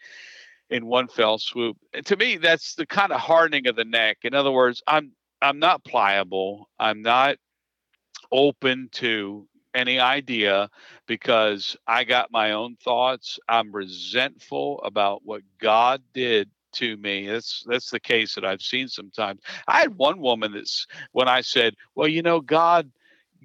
in 0.70 0.88
one 0.88 1.08
fell 1.08 1.38
swoop. 1.38 1.78
And 1.94 2.06
to 2.08 2.16
me 2.16 2.38
that's 2.38 2.74
the 2.74 2.88
kind 2.88 3.12
of 3.12 3.20
hardening 3.20 3.68
of 3.68 3.76
the 3.76 3.86
neck. 3.86 4.20
In 4.24 4.34
other 4.34 4.52
words 4.52 4.82
i'm 4.88 5.12
i'm 5.44 5.60
not 5.60 5.84
pliable 5.84 6.70
i'm 6.80 7.02
not 7.02 7.38
open 8.32 8.90
to 8.92 9.48
any 9.76 10.00
idea 10.00 10.70
because 11.08 11.78
i 11.88 12.04
got 12.04 12.32
my 12.32 12.52
own 12.52 12.76
thoughts 12.84 13.40
i'm 13.50 13.72
resentful 13.72 14.82
about 14.84 15.22
what 15.24 15.42
god 15.60 16.02
did 16.14 16.50
to 16.74 16.98
me. 16.98 17.28
That's 17.28 17.64
that's 17.68 17.90
the 17.90 18.00
case 18.00 18.36
that 18.36 18.44
I've 18.46 18.62
seen 18.62 18.88
sometimes. 18.88 19.42
I 19.68 19.80
had 19.80 19.96
one 19.96 20.20
woman 20.20 20.52
that's 20.54 20.86
when 21.12 21.28
I 21.28 21.42
said, 21.42 21.76
"Well, 21.96 22.08
you 22.08 22.22
know, 22.22 22.42
God." 22.42 22.92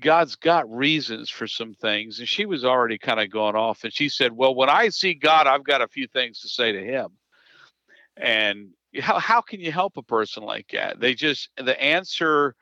God's 0.00 0.36
got 0.36 0.70
reasons 0.72 1.28
for 1.28 1.48
some 1.48 1.74
things. 1.74 2.20
And 2.20 2.28
she 2.28 2.46
was 2.46 2.64
already 2.64 2.98
kind 2.98 3.18
of 3.18 3.30
going 3.32 3.56
off. 3.56 3.82
And 3.82 3.92
she 3.92 4.08
said, 4.08 4.30
Well, 4.30 4.54
when 4.54 4.68
I 4.68 4.90
see 4.90 5.12
God, 5.12 5.48
I've 5.48 5.64
got 5.64 5.82
a 5.82 5.88
few 5.88 6.06
things 6.06 6.38
to 6.42 6.48
say 6.48 6.70
to 6.70 6.80
him. 6.80 7.08
And 8.16 8.68
how, 9.00 9.18
how 9.18 9.40
can 9.40 9.60
you 9.60 9.72
help 9.72 9.96
a 9.96 10.02
person 10.02 10.42
like 10.42 10.68
that? 10.72 11.00
They 11.00 11.14
just, 11.14 11.50
the 11.56 11.80
answer 11.82 12.54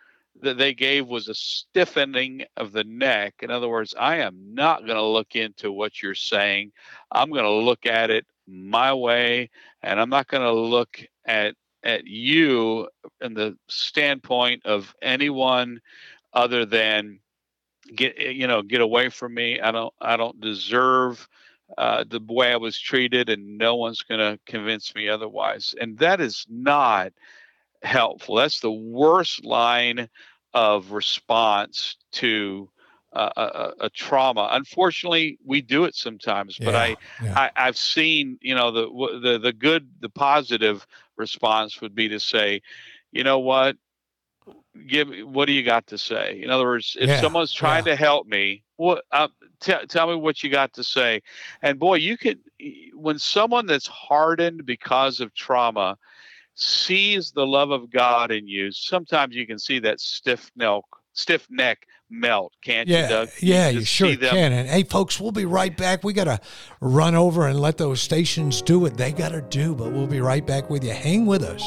that 0.43 0.59
they 0.59 0.75
gave 0.75 1.07
was 1.07 1.29
a 1.29 1.35
stiffening 1.35 2.45
of 2.57 2.73
the 2.73 2.85
neck. 2.85 3.35
In 3.41 3.51
other 3.51 3.69
words, 3.69 3.95
I 3.99 4.17
am 4.17 4.55
not 4.55 4.81
going 4.81 4.97
to 4.97 5.03
look 5.03 5.35
into 5.35 5.73
what 5.73 6.03
you're 6.03 6.15
saying. 6.15 6.73
I'm 7.11 7.31
going 7.31 7.45
to 7.45 7.51
look 7.51 7.87
at 7.87 8.11
it 8.11 8.27
my 8.47 8.95
way 8.95 9.51
and 9.83 10.01
i'm 10.01 10.09
not 10.11 10.29
going 10.29 10.43
to 10.43 10.53
look 10.53 11.01
at 11.25 11.55
at 11.83 12.07
you 12.07 12.89
in 13.21 13.35
the 13.35 13.57
standpoint 13.69 14.65
of 14.65 14.95
anyone 15.03 15.81
other 16.33 16.65
than 16.65 17.19
get 17.95 18.15
eh, 18.19 18.31
you 18.31 18.47
know 18.47 18.63
get 18.63 18.81
away 18.81 19.09
from 19.09 19.35
me 19.35 19.61
i 19.61 19.71
don't 19.71 19.93
i 20.01 20.17
don't 20.17 20.41
deserve 20.41 21.29
uh, 21.79 22.05
the 22.09 22.21
way 22.29 22.53
i 22.53 22.57
was 22.57 22.79
treated 22.79 23.29
and 23.29 23.59
no 23.59 23.75
one's 23.75 24.03
going 24.03 24.21
to 24.21 24.39
convince 24.47 24.95
me 24.95 25.09
otherwise 25.09 25.75
and 25.81 25.99
that 25.99 26.21
is 26.21 26.47
not 26.49 27.13
helpful 27.83 28.37
that's 28.37 28.61
the 28.61 28.71
worst 28.71 29.45
line 29.45 30.09
of 30.55 30.93
response 30.93 31.97
to 32.13 32.69
a, 33.17 33.73
a, 33.81 33.91
trauma. 33.91 34.49
Unfortunately, 34.53 35.39
we 35.45 35.61
do 35.61 35.85
it 35.85 35.95
sometimes, 35.95 36.59
but 36.59 36.75
yeah, 36.75 36.79
I, 36.79 36.97
yeah. 37.23 37.51
I 37.57 37.67
have 37.67 37.77
seen 37.77 38.39
you 38.41 38.55
know 38.55 38.71
the 38.71 39.21
the 39.23 39.39
the 39.39 39.53
good 39.53 39.89
the 40.01 40.09
positive 40.09 40.87
response 41.17 41.81
would 41.81 41.95
be 41.95 42.09
to 42.09 42.21
say, 42.21 42.61
you 43.13 43.25
know 43.25 43.39
what, 43.39 43.77
give 44.87 45.09
what 45.25 45.47
do 45.47 45.53
you 45.53 45.63
got 45.63 45.87
to 45.89 45.99
say? 45.99 46.41
In 46.43 46.51
other 46.51 46.65
words, 46.65 46.97
if 47.01 47.09
yeah, 47.09 47.21
someone's 47.21 47.53
trying 47.53 47.85
to 47.85 47.97
help 47.97 48.27
me, 48.27 48.65
what 48.77 49.05
uh, 49.13 49.29
t- 49.61 49.87
tell 49.89 50.09
me 50.09 50.17
what 50.17 50.43
you 50.43 50.51
got 50.51 50.73
to 50.75 50.85
say. 50.85 51.23
And 51.63 51.79
boy, 51.79 51.97
you 51.97 52.17
could 52.17 52.39
when 52.95 53.19
someone 53.19 53.67
that's 53.67 53.87
hardened 53.87 54.67
because 54.67 55.21
of 55.21 55.35
trauma 55.35 55.97
sees 56.55 57.33
the 57.33 57.47
love 57.47 57.71
of 57.71 57.91
God 57.91 58.31
in 58.31 58.49
you. 58.49 58.73
Sometimes 58.73 59.35
you 59.35 59.47
can 59.47 59.59
see 59.59 59.79
that 59.81 60.01
stiff 60.01 60.51
neck 60.57 60.83
stiff 61.13 61.47
neck 61.51 61.87
melt, 62.11 62.53
can't 62.63 62.89
yeah, 62.89 63.03
you, 63.03 63.09
Doug? 63.09 63.29
Yeah, 63.41 63.69
you, 63.69 63.79
you 63.81 63.85
sure 63.85 64.17
can. 64.17 64.53
And 64.53 64.69
hey, 64.69 64.85
folks, 64.85 65.19
we'll 65.19 65.33
be 65.33 65.45
right 65.45 65.77
back. 65.77 66.05
We 66.05 66.13
got 66.13 66.25
to 66.25 66.41
run 66.81 67.15
over 67.15 67.47
and 67.47 67.61
let 67.61 67.79
those 67.79 68.01
stations 68.01 68.63
do 68.63 68.79
what 68.79 68.97
they 68.97 69.13
got 69.13 69.31
to 69.31 69.43
do, 69.43 69.75
but 69.75 69.93
we'll 69.93 70.07
be 70.07 70.21
right 70.21 70.47
back 70.47 70.71
with 70.71 70.85
you. 70.85 70.93
Hang 70.93 71.27
with 71.27 71.43
us. 71.43 71.63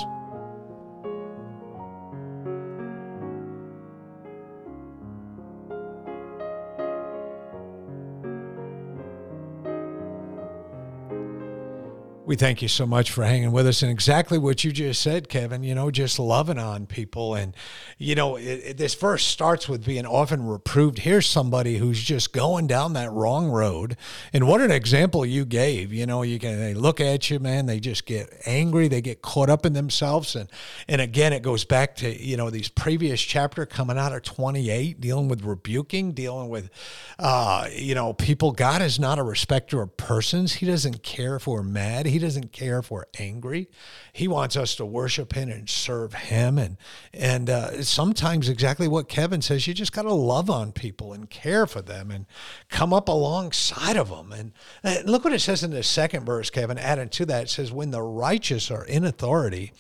We 12.29 12.36
thank 12.36 12.62
you 12.62 12.67
so 12.67 12.86
much 12.86 13.09
for 13.09 13.24
hanging 13.24 13.51
with 13.51 13.65
us 13.65 13.81
and 13.81 13.89
exactly 13.89 14.38
what 14.38 14.63
you 14.63 14.71
just 14.71 15.01
said, 15.01 15.29
Kevin. 15.29 15.63
You 15.63 15.74
know, 15.74 15.89
just 15.89 16.19
loving 16.19 16.59
on 16.59 16.86
people. 16.86 17.33
And, 17.33 17.55
you 17.98 18.13
know, 18.13 18.36
it, 18.36 18.43
it, 18.43 18.77
this 18.77 18.93
verse 18.93 19.24
starts 19.24 19.67
with 19.67 19.83
being 19.83 20.05
often 20.05 20.45
reproved. 20.45 21.00
Here's 21.00 21.25
somebody 21.25 21.77
who's 21.77 22.00
just 22.03 22.31
going 22.31 22.67
down 22.67 22.93
that 22.93 23.12
wrong 23.12 23.50
road. 23.50 23.98
And 24.31 24.48
what 24.48 24.62
an 24.62 24.69
example 24.69 25.25
you 25.25 25.43
gave. 25.43 25.91
You 25.91 26.05
know, 26.05 26.21
you 26.21 26.38
can 26.38 26.59
they 26.59 26.75
look 26.75 27.01
at 27.01 27.31
you, 27.31 27.39
man, 27.39 27.65
they 27.65 27.79
just 27.79 28.05
get 28.05 28.31
angry, 28.45 28.88
they 28.88 29.01
get 29.01 29.24
caught 29.24 29.50
up 29.50 29.65
in 29.65 29.74
themselves. 29.74 30.36
And, 30.36 30.51
and 30.88 31.01
again, 31.01 31.33
it 31.33 31.41
goes 31.41 31.65
back 31.65 31.95
to, 31.95 32.24
you 32.24 32.38
know, 32.38 32.51
these 32.51 32.69
previous 32.69 33.19
chapter 33.19 33.65
coming 33.65 33.98
out 33.98 34.13
of 34.13 34.21
28, 34.21 35.01
dealing 35.01 35.29
with 35.29 35.43
rebuking, 35.43 36.12
dealing 36.12 36.50
with, 36.50 36.69
uh, 37.17 37.67
you 37.71 37.95
know, 37.95 38.13
people. 38.13 38.51
God 38.51 38.83
is 38.83 39.00
not 39.00 39.17
a 39.17 39.24
respecter 39.24 39.81
of 39.81 39.98
persons. 39.98 40.53
He 40.53 40.67
doesn't 40.67 41.01
care 41.01 41.36
if 41.36 41.48
we're 41.48 41.63
mad. 41.63 42.05
He 42.05 42.18
doesn't 42.19 42.51
care 42.51 42.79
if 42.79 42.91
we're 42.91 43.05
angry. 43.17 43.69
He 44.13 44.27
wants 44.27 44.55
us 44.55 44.75
to 44.75 44.85
worship 44.85 45.33
Him 45.33 45.49
and 45.49 45.69
serve 45.69 46.13
Him. 46.13 46.57
And 46.57 46.77
and 47.13 47.49
uh, 47.49 47.83
sometimes 47.83 48.49
exactly 48.49 48.88
what 48.88 49.09
Kevin 49.09 49.41
says, 49.41 49.67
you 49.67 49.73
just 49.73 49.93
got 49.93 50.03
to 50.03 50.13
love 50.13 50.49
on 50.49 50.71
people 50.71 51.13
and 51.13 51.29
care 51.29 51.65
for 51.65 51.81
them 51.81 52.11
and 52.11 52.25
come 52.69 52.93
up 52.93 53.07
alongside 53.07 53.97
of 53.97 54.09
them. 54.09 54.31
And, 54.31 54.51
and 54.83 55.09
look 55.09 55.23
what 55.23 55.33
it 55.33 55.39
says 55.39 55.63
in 55.63 55.71
the 55.71 55.83
second 55.83 56.25
verse, 56.25 56.49
Kevin. 56.49 56.77
Added 56.77 57.11
to 57.13 57.25
that, 57.27 57.43
it 57.43 57.49
says, 57.49 57.71
"When 57.71 57.91
the 57.91 58.01
righteous 58.01 58.69
are 58.69 58.85
in 58.85 59.03
authority, 59.03 59.71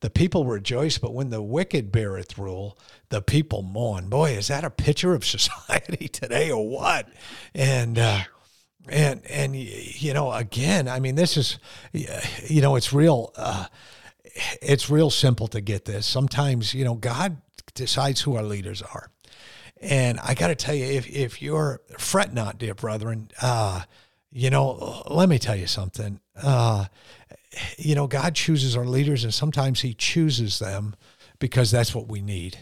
the 0.00 0.10
people 0.10 0.44
rejoice, 0.44 0.98
but 0.98 1.14
when 1.14 1.30
the 1.30 1.42
wicked 1.42 1.92
beareth 1.92 2.38
rule, 2.38 2.78
the 3.10 3.22
people 3.22 3.62
mourn." 3.62 4.08
Boy, 4.08 4.32
is 4.32 4.48
that 4.48 4.64
a 4.64 4.70
picture 4.70 5.14
of 5.14 5.24
society 5.26 6.08
today 6.08 6.50
or 6.50 6.68
what? 6.68 7.08
And 7.54 7.98
uh, 7.98 8.22
and 8.90 9.24
and 9.26 9.54
you 9.56 10.12
know 10.12 10.32
again 10.32 10.88
i 10.88 10.98
mean 11.00 11.14
this 11.14 11.36
is 11.36 11.58
you 11.92 12.60
know 12.60 12.76
it's 12.76 12.92
real 12.92 13.32
uh, 13.36 13.66
it's 14.62 14.90
real 14.90 15.10
simple 15.10 15.48
to 15.48 15.60
get 15.60 15.84
this. 15.84 16.06
Sometimes 16.06 16.74
you 16.74 16.84
know 16.84 16.94
god 16.94 17.40
decides 17.74 18.22
who 18.22 18.36
our 18.36 18.42
leaders 18.42 18.82
are. 18.82 19.10
And 19.80 20.18
i 20.20 20.34
got 20.34 20.48
to 20.48 20.54
tell 20.54 20.74
you 20.74 20.84
if 20.84 21.08
if 21.08 21.40
you're 21.40 21.80
fret 21.98 22.32
not 22.34 22.58
dear 22.58 22.74
brethren 22.74 23.30
uh, 23.40 23.82
you 24.30 24.50
know 24.50 25.02
let 25.08 25.28
me 25.28 25.38
tell 25.38 25.56
you 25.56 25.66
something. 25.66 26.20
Uh, 26.40 26.86
you 27.76 27.94
know 27.94 28.06
god 28.06 28.34
chooses 28.34 28.76
our 28.76 28.84
leaders 28.84 29.24
and 29.24 29.32
sometimes 29.32 29.80
he 29.80 29.94
chooses 29.94 30.58
them 30.58 30.94
because 31.38 31.70
that's 31.70 31.94
what 31.94 32.08
we 32.08 32.20
need 32.20 32.58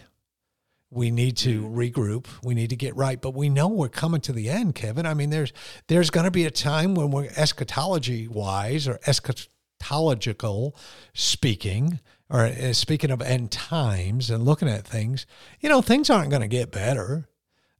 we 0.96 1.10
need 1.10 1.36
to 1.38 1.62
mm-hmm. 1.62 1.78
regroup. 1.78 2.26
We 2.42 2.54
need 2.54 2.70
to 2.70 2.76
get 2.76 2.96
right 2.96 3.20
but 3.20 3.34
we 3.34 3.48
know 3.48 3.68
we're 3.68 3.88
coming 3.88 4.20
to 4.22 4.32
the 4.32 4.48
end 4.48 4.74
kevin. 4.74 5.06
I 5.06 5.14
mean 5.14 5.30
there's 5.30 5.52
there's 5.88 6.10
going 6.10 6.24
to 6.24 6.30
be 6.30 6.44
a 6.44 6.50
time 6.50 6.94
when 6.94 7.10
we're 7.10 7.30
eschatology 7.36 8.26
wise 8.28 8.88
or 8.88 8.98
eschatological 8.98 10.72
speaking 11.14 12.00
or 12.28 12.40
uh, 12.46 12.72
speaking 12.72 13.10
of 13.10 13.22
end 13.22 13.50
times 13.52 14.30
and 14.30 14.44
looking 14.44 14.68
at 14.68 14.86
things 14.86 15.26
you 15.60 15.68
know 15.68 15.82
things 15.82 16.10
aren't 16.10 16.30
going 16.30 16.42
to 16.42 16.48
get 16.48 16.72
better. 16.72 17.28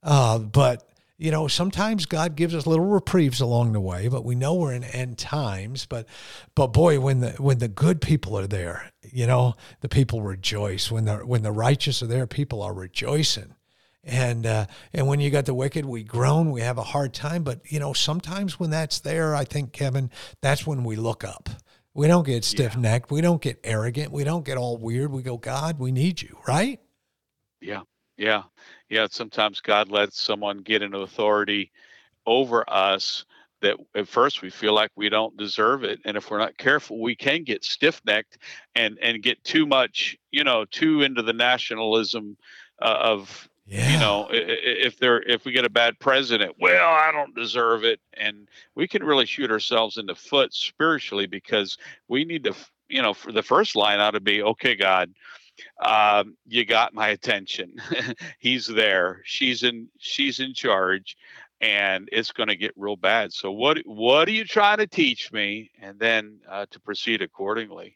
Uh, 0.03 0.39
but 0.39 0.87
you 1.17 1.31
know, 1.31 1.47
sometimes 1.47 2.05
God 2.05 2.35
gives 2.35 2.53
us 2.53 2.67
little 2.67 2.85
reprieves 2.85 3.41
along 3.41 3.71
the 3.71 3.81
way, 3.81 4.07
but 4.07 4.23
we 4.23 4.35
know 4.35 4.53
we're 4.53 4.73
in 4.73 4.83
end 4.83 5.17
times. 5.17 5.87
But, 5.87 6.05
but 6.53 6.67
boy, 6.67 6.99
when 6.99 7.21
the 7.21 7.31
when 7.31 7.57
the 7.57 7.67
good 7.67 8.01
people 8.01 8.37
are 8.37 8.45
there, 8.45 8.91
you 9.01 9.25
know, 9.25 9.55
the 9.81 9.89
people 9.89 10.21
rejoice. 10.21 10.91
When 10.91 11.05
the 11.05 11.17
when 11.17 11.41
the 11.41 11.51
righteous 11.51 12.03
are 12.03 12.07
there, 12.07 12.27
people 12.27 12.61
are 12.61 12.73
rejoicing. 12.73 13.55
And 14.03 14.45
uh, 14.45 14.67
and 14.93 15.07
when 15.07 15.19
you 15.19 15.31
got 15.31 15.45
the 15.45 15.55
wicked, 15.55 15.85
we 15.85 16.03
groan, 16.03 16.51
we 16.51 16.61
have 16.61 16.77
a 16.77 16.83
hard 16.83 17.15
time. 17.15 17.43
But 17.43 17.61
you 17.71 17.79
know, 17.79 17.93
sometimes 17.93 18.59
when 18.59 18.69
that's 18.69 18.99
there, 18.99 19.35
I 19.35 19.43
think 19.43 19.73
Kevin, 19.73 20.11
that's 20.41 20.67
when 20.67 20.83
we 20.83 20.95
look 20.95 21.23
up. 21.23 21.49
We 21.95 22.05
don't 22.05 22.27
get 22.27 22.43
stiff 22.43 22.77
necked. 22.77 23.09
Yeah. 23.09 23.15
We 23.15 23.21
don't 23.21 23.41
get 23.41 23.59
arrogant. 23.63 24.11
We 24.11 24.23
don't 24.23 24.45
get 24.45 24.57
all 24.59 24.77
weird. 24.77 25.11
We 25.11 25.23
go, 25.23 25.37
God, 25.37 25.79
we 25.79 25.91
need 25.91 26.21
you, 26.21 26.37
right? 26.47 26.79
Yeah, 27.59 27.81
yeah 28.17 28.43
yeah, 28.89 29.07
sometimes 29.09 29.59
God 29.59 29.89
lets 29.89 30.21
someone 30.21 30.59
get 30.59 30.81
an 30.81 30.93
authority 30.93 31.71
over 32.25 32.63
us 32.69 33.25
that 33.61 33.77
at 33.95 34.07
first 34.07 34.41
we 34.41 34.49
feel 34.49 34.73
like 34.73 34.91
we 34.95 35.09
don't 35.09 35.35
deserve 35.37 35.83
it 35.83 35.99
and 36.05 36.15
if 36.15 36.29
we're 36.29 36.37
not 36.37 36.57
careful 36.57 37.01
we 37.01 37.15
can 37.15 37.43
get 37.43 37.63
stiff-necked 37.63 38.37
and 38.75 38.99
and 39.01 39.23
get 39.23 39.43
too 39.43 39.65
much 39.65 40.15
you 40.31 40.43
know 40.43 40.65
too 40.65 41.01
into 41.01 41.21
the 41.21 41.33
nationalism 41.33 42.37
uh, 42.81 42.97
of 43.01 43.49
yeah. 43.65 43.91
you 43.91 43.99
know 43.99 44.27
if 44.31 44.99
they're 44.99 45.21
if 45.23 45.43
we 45.43 45.51
get 45.51 45.65
a 45.65 45.69
bad 45.69 45.97
president 45.99 46.53
well 46.59 46.87
i 46.87 47.11
don't 47.11 47.35
deserve 47.35 47.83
it 47.83 47.99
and 48.13 48.47
we 48.75 48.87
can 48.87 49.03
really 49.03 49.25
shoot 49.25 49.49
ourselves 49.49 49.97
in 49.97 50.05
the 50.05 50.15
foot 50.15 50.53
spiritually 50.53 51.25
because 51.25 51.77
we 52.07 52.23
need 52.25 52.43
to 52.43 52.53
you 52.89 53.01
know 53.01 53.13
for 53.13 53.31
the 53.31 53.43
first 53.43 53.75
line 53.75 53.99
ought 53.99 54.11
to 54.11 54.19
be 54.19 54.43
okay 54.43 54.75
god 54.75 55.11
um, 55.83 56.35
you 56.47 56.65
got 56.65 56.93
my 56.93 57.09
attention. 57.09 57.75
He's 58.39 58.67
there. 58.67 59.21
She's 59.25 59.63
in 59.63 59.87
she's 59.97 60.39
in 60.39 60.53
charge 60.53 61.17
and 61.61 62.07
it's 62.11 62.31
going 62.31 62.49
to 62.49 62.55
get 62.55 62.71
real 62.75 62.95
bad. 62.95 63.33
So 63.33 63.51
what 63.51 63.79
what 63.85 64.27
are 64.27 64.31
you 64.31 64.45
trying 64.45 64.77
to 64.77 64.87
teach 64.87 65.31
me? 65.31 65.71
And 65.81 65.99
then 65.99 66.39
uh, 66.49 66.65
to 66.71 66.79
proceed 66.79 67.21
accordingly. 67.21 67.95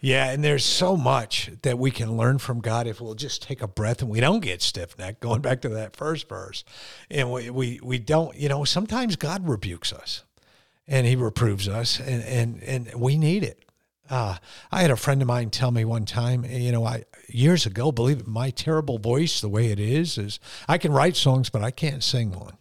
Yeah, 0.00 0.30
and 0.30 0.42
there's 0.42 0.64
so 0.64 0.96
much 0.96 1.50
that 1.62 1.78
we 1.78 1.90
can 1.90 2.16
learn 2.16 2.38
from 2.38 2.60
God 2.60 2.86
if 2.86 3.00
we'll 3.00 3.14
just 3.14 3.42
take 3.42 3.62
a 3.62 3.68
breath 3.68 4.00
and 4.00 4.10
we 4.10 4.20
don't 4.20 4.40
get 4.40 4.62
stiff 4.62 4.98
necked. 4.98 5.20
Going 5.20 5.40
back 5.40 5.60
to 5.62 5.68
that 5.70 5.94
first 5.94 6.28
verse, 6.28 6.64
and 7.10 7.30
we, 7.30 7.50
we 7.50 7.80
we 7.82 7.98
don't, 7.98 8.34
you 8.36 8.48
know, 8.48 8.64
sometimes 8.64 9.16
God 9.16 9.48
rebukes 9.48 9.92
us, 9.92 10.24
and 10.86 11.06
He 11.06 11.16
reproves 11.16 11.68
us, 11.68 12.00
and 12.00 12.22
and 12.24 12.62
and 12.62 13.00
we 13.00 13.18
need 13.18 13.44
it. 13.44 13.67
Uh, 14.10 14.36
I 14.72 14.82
had 14.82 14.90
a 14.90 14.96
friend 14.96 15.20
of 15.20 15.28
mine 15.28 15.50
tell 15.50 15.70
me 15.70 15.84
one 15.84 16.04
time, 16.04 16.44
you 16.44 16.72
know, 16.72 16.84
I 16.84 17.04
years 17.28 17.66
ago, 17.66 17.92
believe 17.92 18.20
it, 18.20 18.26
my 18.26 18.50
terrible 18.50 18.98
voice, 18.98 19.40
the 19.40 19.48
way 19.48 19.66
it 19.70 19.78
is, 19.78 20.16
is 20.18 20.40
I 20.66 20.78
can 20.78 20.92
write 20.92 21.16
songs, 21.16 21.50
but 21.50 21.62
I 21.62 21.70
can't 21.70 22.02
sing 22.02 22.32
one. 22.32 22.54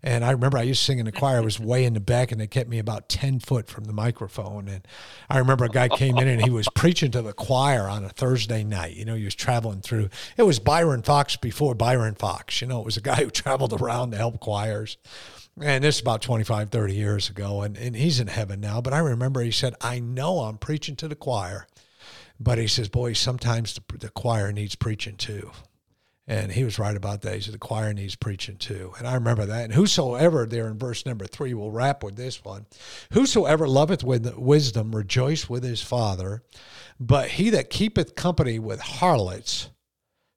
And 0.00 0.24
I 0.24 0.30
remember 0.30 0.58
I 0.58 0.62
used 0.62 0.80
to 0.80 0.84
sing 0.84 1.00
in 1.00 1.06
the 1.06 1.12
choir. 1.12 1.38
I 1.38 1.40
was 1.40 1.58
way 1.58 1.84
in 1.84 1.94
the 1.94 2.00
back, 2.00 2.30
and 2.30 2.40
they 2.40 2.46
kept 2.46 2.70
me 2.70 2.78
about 2.78 3.08
ten 3.08 3.40
foot 3.40 3.68
from 3.68 3.84
the 3.84 3.92
microphone. 3.92 4.68
And 4.68 4.86
I 5.28 5.38
remember 5.38 5.64
a 5.64 5.68
guy 5.68 5.88
came 5.88 6.18
in 6.18 6.28
and 6.28 6.40
he 6.40 6.50
was 6.50 6.68
preaching 6.76 7.10
to 7.12 7.22
the 7.22 7.32
choir 7.32 7.88
on 7.88 8.04
a 8.04 8.08
Thursday 8.08 8.62
night. 8.62 8.94
You 8.94 9.04
know, 9.04 9.16
he 9.16 9.24
was 9.24 9.34
traveling 9.34 9.80
through. 9.80 10.08
It 10.36 10.44
was 10.44 10.60
Byron 10.60 11.02
Fox 11.02 11.36
before 11.36 11.74
Byron 11.74 12.14
Fox. 12.14 12.60
You 12.60 12.68
know, 12.68 12.78
it 12.78 12.84
was 12.84 12.96
a 12.96 13.00
guy 13.00 13.16
who 13.16 13.30
traveled 13.30 13.72
around 13.72 14.12
to 14.12 14.16
help 14.18 14.38
choirs. 14.38 14.98
And 15.60 15.82
this 15.82 15.96
is 15.96 16.00
about 16.00 16.22
25, 16.22 16.70
30 16.70 16.94
years 16.94 17.30
ago. 17.30 17.62
And, 17.62 17.76
and 17.76 17.96
he's 17.96 18.20
in 18.20 18.28
heaven 18.28 18.60
now. 18.60 18.80
But 18.80 18.92
I 18.92 18.98
remember 18.98 19.40
he 19.40 19.50
said, 19.50 19.74
I 19.80 19.98
know 19.98 20.40
I'm 20.40 20.58
preaching 20.58 20.96
to 20.96 21.08
the 21.08 21.16
choir. 21.16 21.66
But 22.40 22.58
he 22.58 22.68
says, 22.68 22.88
boy, 22.88 23.14
sometimes 23.14 23.74
the, 23.74 23.98
the 23.98 24.10
choir 24.10 24.52
needs 24.52 24.76
preaching 24.76 25.16
too. 25.16 25.50
And 26.26 26.52
he 26.52 26.62
was 26.62 26.78
right 26.78 26.96
about 26.96 27.22
that. 27.22 27.34
He 27.34 27.40
said, 27.40 27.54
the 27.54 27.58
choir 27.58 27.94
needs 27.94 28.14
preaching 28.14 28.56
too. 28.56 28.92
And 28.98 29.08
I 29.08 29.14
remember 29.14 29.46
that. 29.46 29.64
And 29.64 29.72
whosoever, 29.72 30.44
there 30.44 30.68
in 30.68 30.78
verse 30.78 31.06
number 31.06 31.26
three, 31.26 31.54
will 31.54 31.70
wrap 31.70 32.04
with 32.04 32.16
this 32.16 32.44
one 32.44 32.66
Whosoever 33.12 33.66
loveth 33.66 34.04
with 34.04 34.36
wisdom, 34.36 34.94
rejoice 34.94 35.48
with 35.48 35.64
his 35.64 35.82
father. 35.82 36.42
But 37.00 37.30
he 37.30 37.50
that 37.50 37.70
keepeth 37.70 38.14
company 38.14 38.58
with 38.58 38.80
harlots 38.80 39.70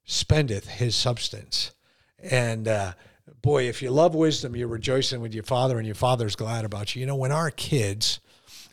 spendeth 0.04 0.66
his 0.66 0.96
substance. 0.96 1.72
And, 2.18 2.66
uh, 2.66 2.92
boy, 3.42 3.68
if 3.68 3.82
you 3.82 3.90
love 3.90 4.14
wisdom, 4.14 4.56
you're 4.56 4.68
rejoicing 4.68 5.20
with 5.20 5.34
your 5.34 5.42
father, 5.42 5.76
and 5.78 5.86
your 5.86 5.96
father's 5.96 6.36
glad 6.36 6.64
about 6.64 6.94
you. 6.94 7.00
You 7.00 7.06
know, 7.06 7.16
when 7.16 7.32
our 7.32 7.50
kids 7.50 8.20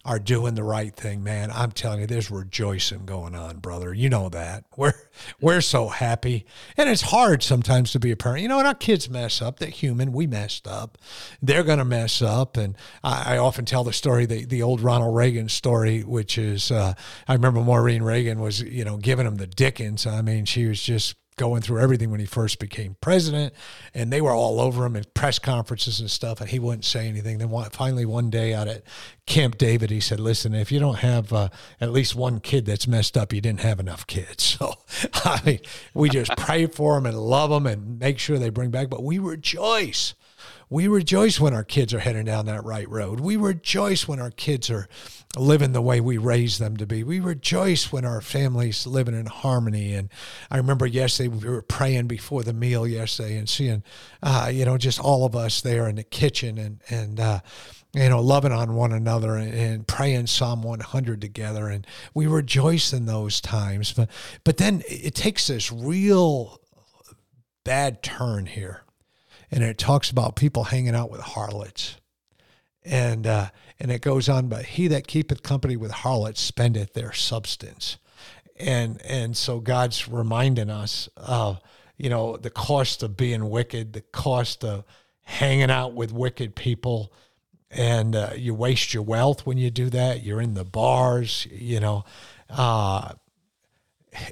are 0.05 0.19
doing 0.19 0.55
the 0.55 0.63
right 0.63 0.95
thing, 0.95 1.23
man, 1.23 1.51
I'm 1.53 1.71
telling 1.71 1.99
you, 1.99 2.07
there's 2.07 2.31
rejoicing 2.31 3.05
going 3.05 3.35
on, 3.35 3.57
brother. 3.57 3.93
You 3.93 4.09
know 4.09 4.29
that. 4.29 4.63
We're 4.77 4.93
we're 5.41 5.59
so 5.59 5.89
happy, 5.89 6.45
and 6.77 6.89
it's 6.89 7.01
hard 7.01 7.43
sometimes 7.43 7.91
to 7.91 7.99
be 7.99 8.11
a 8.11 8.15
parent. 8.15 8.41
You 8.41 8.47
know, 8.47 8.57
when 8.57 8.65
our 8.65 8.73
kids 8.73 9.09
mess 9.09 9.41
up, 9.41 9.59
they're 9.59 9.69
human. 9.69 10.13
We 10.13 10.25
messed 10.25 10.67
up. 10.67 10.97
They're 11.41 11.63
gonna 11.63 11.83
mess 11.83 12.21
up, 12.21 12.55
and 12.55 12.77
I, 13.03 13.35
I 13.35 13.37
often 13.39 13.65
tell 13.65 13.83
the 13.83 13.91
story, 13.91 14.25
the 14.25 14.45
the 14.45 14.63
old 14.63 14.79
Ronald 14.79 15.13
Reagan 15.15 15.49
story, 15.49 16.01
which 16.01 16.37
is 16.37 16.71
uh, 16.71 16.93
I 17.27 17.33
remember 17.33 17.59
Maureen 17.59 18.03
Reagan 18.03 18.39
was 18.39 18.61
you 18.61 18.85
know 18.85 18.95
giving 18.95 19.27
him 19.27 19.35
the 19.35 19.47
Dickens. 19.47 20.07
I 20.07 20.21
mean, 20.21 20.45
she 20.45 20.65
was 20.65 20.81
just 20.81 21.15
going 21.39 21.61
through 21.61 21.79
everything 21.79 22.11
when 22.11 22.19
he 22.19 22.25
first 22.25 22.59
became 22.59 22.97
president, 22.99 23.53
and 23.93 24.11
they 24.11 24.19
were 24.19 24.33
all 24.33 24.59
over 24.59 24.85
him 24.85 24.97
in 24.97 25.05
press 25.13 25.39
conferences 25.39 26.01
and 26.01 26.11
stuff, 26.11 26.41
and 26.41 26.49
he 26.49 26.59
wouldn't 26.59 26.83
say 26.83 27.07
anything. 27.07 27.37
Then 27.37 27.49
one, 27.49 27.69
finally, 27.69 28.05
one 28.05 28.29
day 28.29 28.53
out 28.53 28.67
at 28.67 28.83
Camp 29.25 29.57
David, 29.57 29.89
he 29.89 30.01
said, 30.01 30.19
"Listen, 30.19 30.53
if 30.53 30.69
you 30.69 30.79
don't 30.79 30.99
have 30.99 31.31
uh, 31.31 31.47
at 31.79 31.91
least 31.91 32.13
one 32.13 32.41
kid 32.41 32.65
that's 32.65 32.87
messed 32.87 33.17
up, 33.17 33.31
you 33.31 33.39
didn't 33.39 33.61
have 33.61 33.79
enough 33.79 34.05
kids." 34.05 34.57
So, 34.59 34.73
I 35.13 35.39
mean, 35.45 35.59
we 35.93 36.09
just 36.09 36.35
pray 36.35 36.65
for 36.65 36.95
them 36.95 37.05
and 37.05 37.17
love 37.17 37.49
them 37.49 37.65
and 37.65 37.97
make 37.97 38.19
sure 38.19 38.37
they 38.37 38.49
bring 38.49 38.71
back, 38.71 38.89
but 38.89 39.03
we 39.03 39.17
rejoice 39.17 40.15
we 40.69 40.87
rejoice 40.87 41.39
when 41.39 41.53
our 41.53 41.63
kids 41.63 41.93
are 41.93 41.99
heading 41.99 42.25
down 42.25 42.45
that 42.45 42.63
right 42.63 42.87
road. 42.87 43.19
We 43.19 43.37
rejoice 43.37 44.07
when 44.07 44.19
our 44.19 44.29
kids 44.29 44.69
are 44.69 44.87
living 45.35 45.71
the 45.71 45.81
way 45.81 45.99
we 45.99 46.17
raised 46.17 46.59
them 46.59 46.77
to 46.77 46.85
be. 46.85 47.03
We 47.03 47.19
rejoice 47.19 47.91
when 47.91 48.05
our 48.05 48.21
families 48.21 48.85
living 48.85 49.15
in 49.15 49.25
harmony. 49.25 49.95
And 49.95 50.09
I 50.51 50.57
remember 50.57 50.85
yesterday 50.85 51.29
we 51.29 51.49
were 51.49 51.63
praying 51.63 52.07
before 52.07 52.43
the 52.43 52.53
meal 52.53 52.85
yesterday 52.85 53.37
and 53.37 53.49
seeing, 53.49 53.83
uh, 54.21 54.51
you 54.53 54.63
know, 54.63 54.77
just 54.77 54.99
all 54.99 55.25
of 55.25 55.35
us 55.35 55.61
there 55.61 55.87
in 55.87 55.95
the 55.95 56.03
kitchen 56.03 56.57
and 56.57 56.81
and. 56.89 57.19
Uh, 57.19 57.39
you 57.91 58.07
know, 58.07 58.21
loving 58.21 58.51
on 58.51 58.75
one 58.75 58.91
another 58.91 59.35
and, 59.35 59.51
and, 59.51 59.87
praying 59.87 60.27
Psalm 60.27 60.61
100 60.61 61.19
together. 61.19 61.69
And 61.69 61.87
we 62.13 62.27
rejoice 62.27 62.93
in 62.93 63.07
those 63.07 63.41
times. 63.41 63.93
But, 63.93 64.11
but 64.43 64.57
then 64.57 64.83
it 64.87 65.15
takes 65.15 65.47
this 65.47 65.71
real 65.71 66.61
bad 67.63 68.03
turn 68.03 68.45
here 68.45 68.83
and 69.51 69.63
it 69.63 69.77
talks 69.77 70.09
about 70.11 70.35
people 70.35 70.65
hanging 70.65 70.95
out 70.95 71.09
with 71.09 71.21
harlots. 71.21 71.97
And 72.83 73.27
uh, 73.27 73.49
and 73.79 73.91
it 73.91 74.01
goes 74.01 74.29
on, 74.29 74.47
but 74.47 74.65
he 74.65 74.87
that 74.87 75.07
keepeth 75.07 75.43
company 75.43 75.75
with 75.75 75.91
harlots 75.91 76.41
spendeth 76.41 76.93
their 76.93 77.13
substance. 77.13 77.97
And 78.57 79.01
and 79.03 79.35
so 79.35 79.59
God's 79.59 80.07
reminding 80.07 80.69
us 80.69 81.09
of, 81.17 81.59
you 81.97 82.09
know, 82.09 82.37
the 82.37 82.49
cost 82.49 83.03
of 83.03 83.17
being 83.17 83.49
wicked, 83.49 83.93
the 83.93 84.01
cost 84.01 84.63
of 84.63 84.85
hanging 85.23 85.69
out 85.69 85.93
with 85.93 86.11
wicked 86.11 86.55
people. 86.55 87.13
And 87.71 88.15
uh, 88.15 88.31
you 88.35 88.55
waste 88.55 88.93
your 88.95 89.03
wealth 89.03 89.45
when 89.45 89.57
you 89.57 89.69
do 89.69 89.91
that. 89.91 90.23
You're 90.23 90.41
in 90.41 90.55
the 90.55 90.65
bars, 90.65 91.45
you 91.51 91.79
know. 91.79 92.03
Uh, 92.49 93.13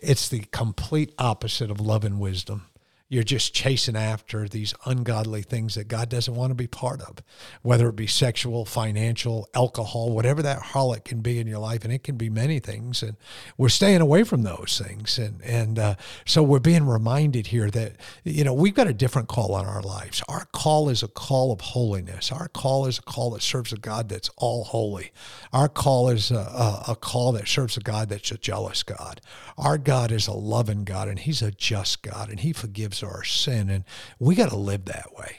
it's 0.01 0.29
the 0.29 0.39
complete 0.51 1.13
opposite 1.19 1.69
of 1.69 1.79
love 1.79 2.03
and 2.03 2.19
wisdom 2.19 2.65
you're 3.09 3.23
just 3.23 3.53
chasing 3.53 3.95
after 3.95 4.49
these 4.49 4.73
ungodly 4.85 5.41
things 5.41 5.75
that 5.75 5.87
God 5.87 6.09
doesn't 6.09 6.35
want 6.35 6.51
to 6.51 6.55
be 6.55 6.67
part 6.67 7.01
of, 7.01 7.19
whether 7.61 7.87
it 7.87 7.95
be 7.95 8.07
sexual, 8.07 8.65
financial, 8.65 9.47
alcohol, 9.53 10.11
whatever 10.11 10.41
that 10.41 10.59
harlot 10.59 11.05
can 11.05 11.21
be 11.21 11.39
in 11.39 11.47
your 11.47 11.59
life, 11.59 11.85
and 11.85 11.93
it 11.93 12.03
can 12.03 12.17
be 12.17 12.29
many 12.29 12.59
things. 12.59 13.01
And 13.01 13.15
we're 13.57 13.69
staying 13.69 14.01
away 14.01 14.23
from 14.23 14.43
those 14.43 14.81
things, 14.83 15.17
and 15.17 15.41
and 15.41 15.79
uh, 15.79 15.95
so 16.25 16.43
we're 16.43 16.59
being 16.59 16.85
reminded 16.85 17.47
here 17.47 17.69
that 17.71 17.93
you 18.25 18.43
know 18.43 18.53
we've 18.53 18.73
got 18.73 18.87
a 18.87 18.93
different 18.93 19.29
call 19.29 19.53
on 19.53 19.65
our 19.65 19.81
lives. 19.81 20.21
Our 20.27 20.45
call 20.51 20.89
is 20.89 21.01
a 21.01 21.07
call 21.07 21.53
of 21.53 21.61
holiness. 21.61 22.29
Our 22.31 22.49
call 22.49 22.87
is 22.87 22.99
a 22.99 23.03
call 23.03 23.31
that 23.31 23.41
serves 23.41 23.71
a 23.71 23.77
God 23.77 24.09
that's 24.09 24.29
all 24.35 24.65
holy. 24.65 25.11
Our 25.53 25.69
call 25.69 26.09
is 26.09 26.29
a, 26.29 26.35
a, 26.35 26.83
a 26.89 26.95
call 26.95 27.31
that 27.33 27.47
serves 27.47 27.77
a 27.77 27.81
God 27.81 28.09
that's 28.09 28.31
a 28.31 28.37
jealous 28.37 28.83
God. 28.83 29.21
Our 29.57 29.77
God 29.77 30.11
is 30.11 30.27
a 30.27 30.33
loving 30.33 30.83
God, 30.83 31.07
and 31.07 31.19
He's 31.19 31.41
a 31.41 31.51
just 31.51 32.01
God, 32.01 32.29
and 32.29 32.41
He 32.41 32.51
forgives 32.51 32.96
our 33.03 33.23
sin. 33.23 33.69
And 33.69 33.83
we 34.19 34.35
got 34.35 34.49
to 34.49 34.57
live 34.57 34.85
that 34.85 35.13
way. 35.15 35.37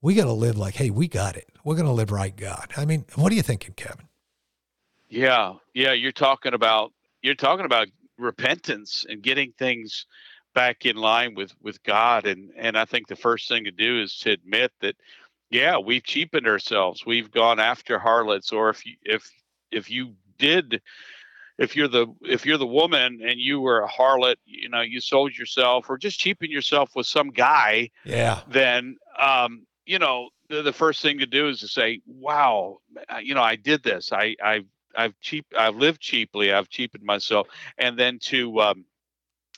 We 0.00 0.14
got 0.14 0.24
to 0.24 0.32
live 0.32 0.58
like, 0.58 0.74
hey, 0.74 0.90
we 0.90 1.08
got 1.08 1.36
it. 1.36 1.48
We're 1.64 1.76
going 1.76 1.86
to 1.86 1.92
live 1.92 2.10
right, 2.10 2.36
God. 2.36 2.72
I 2.76 2.84
mean, 2.84 3.06
what 3.14 3.32
are 3.32 3.34
you 3.34 3.42
thinking, 3.42 3.72
Kevin? 3.74 4.08
Yeah, 5.08 5.54
yeah. 5.72 5.92
You're 5.92 6.12
talking 6.12 6.54
about 6.54 6.92
you're 7.22 7.34
talking 7.34 7.64
about 7.64 7.88
repentance 8.18 9.06
and 9.08 9.22
getting 9.22 9.52
things 9.52 10.06
back 10.54 10.86
in 10.86 10.96
line 10.96 11.34
with 11.34 11.54
with 11.62 11.82
God. 11.82 12.26
And 12.26 12.50
and 12.56 12.76
I 12.76 12.84
think 12.84 13.06
the 13.06 13.16
first 13.16 13.48
thing 13.48 13.64
to 13.64 13.70
do 13.70 14.00
is 14.00 14.18
to 14.18 14.30
admit 14.30 14.72
that, 14.80 14.96
yeah, 15.50 15.78
we've 15.78 16.04
cheapened 16.04 16.46
ourselves. 16.46 17.06
We've 17.06 17.30
gone 17.30 17.60
after 17.60 17.98
harlots, 17.98 18.52
or 18.52 18.70
if 18.70 18.84
you 18.84 18.96
if 19.02 19.30
if 19.70 19.90
you 19.90 20.14
did 20.38 20.82
if 21.58 21.76
you're 21.76 21.88
the 21.88 22.06
if 22.22 22.44
you're 22.44 22.58
the 22.58 22.66
woman 22.66 23.20
and 23.24 23.40
you 23.40 23.60
were 23.60 23.82
a 23.82 23.88
harlot, 23.88 24.36
you 24.44 24.68
know, 24.68 24.80
you 24.80 25.00
sold 25.00 25.36
yourself 25.36 25.88
or 25.88 25.96
just 25.96 26.18
cheapen 26.18 26.50
yourself 26.50 26.90
with 26.96 27.06
some 27.06 27.30
guy, 27.30 27.90
yeah, 28.04 28.40
then 28.48 28.96
um, 29.20 29.66
you 29.86 29.98
know, 29.98 30.30
the, 30.48 30.62
the 30.62 30.72
first 30.72 31.00
thing 31.00 31.18
to 31.18 31.26
do 31.26 31.48
is 31.48 31.60
to 31.60 31.68
say, 31.68 32.00
"Wow, 32.06 32.78
you 33.22 33.34
know, 33.34 33.42
I 33.42 33.56
did 33.56 33.82
this. 33.82 34.12
I 34.12 34.34
I 34.42 34.62
I've 34.96 35.18
cheap 35.20 35.46
I've 35.56 35.76
lived 35.76 36.00
cheaply. 36.00 36.52
I've 36.52 36.68
cheapened 36.68 37.04
myself." 37.04 37.48
And 37.78 37.98
then 37.98 38.18
to 38.20 38.60
um 38.60 38.84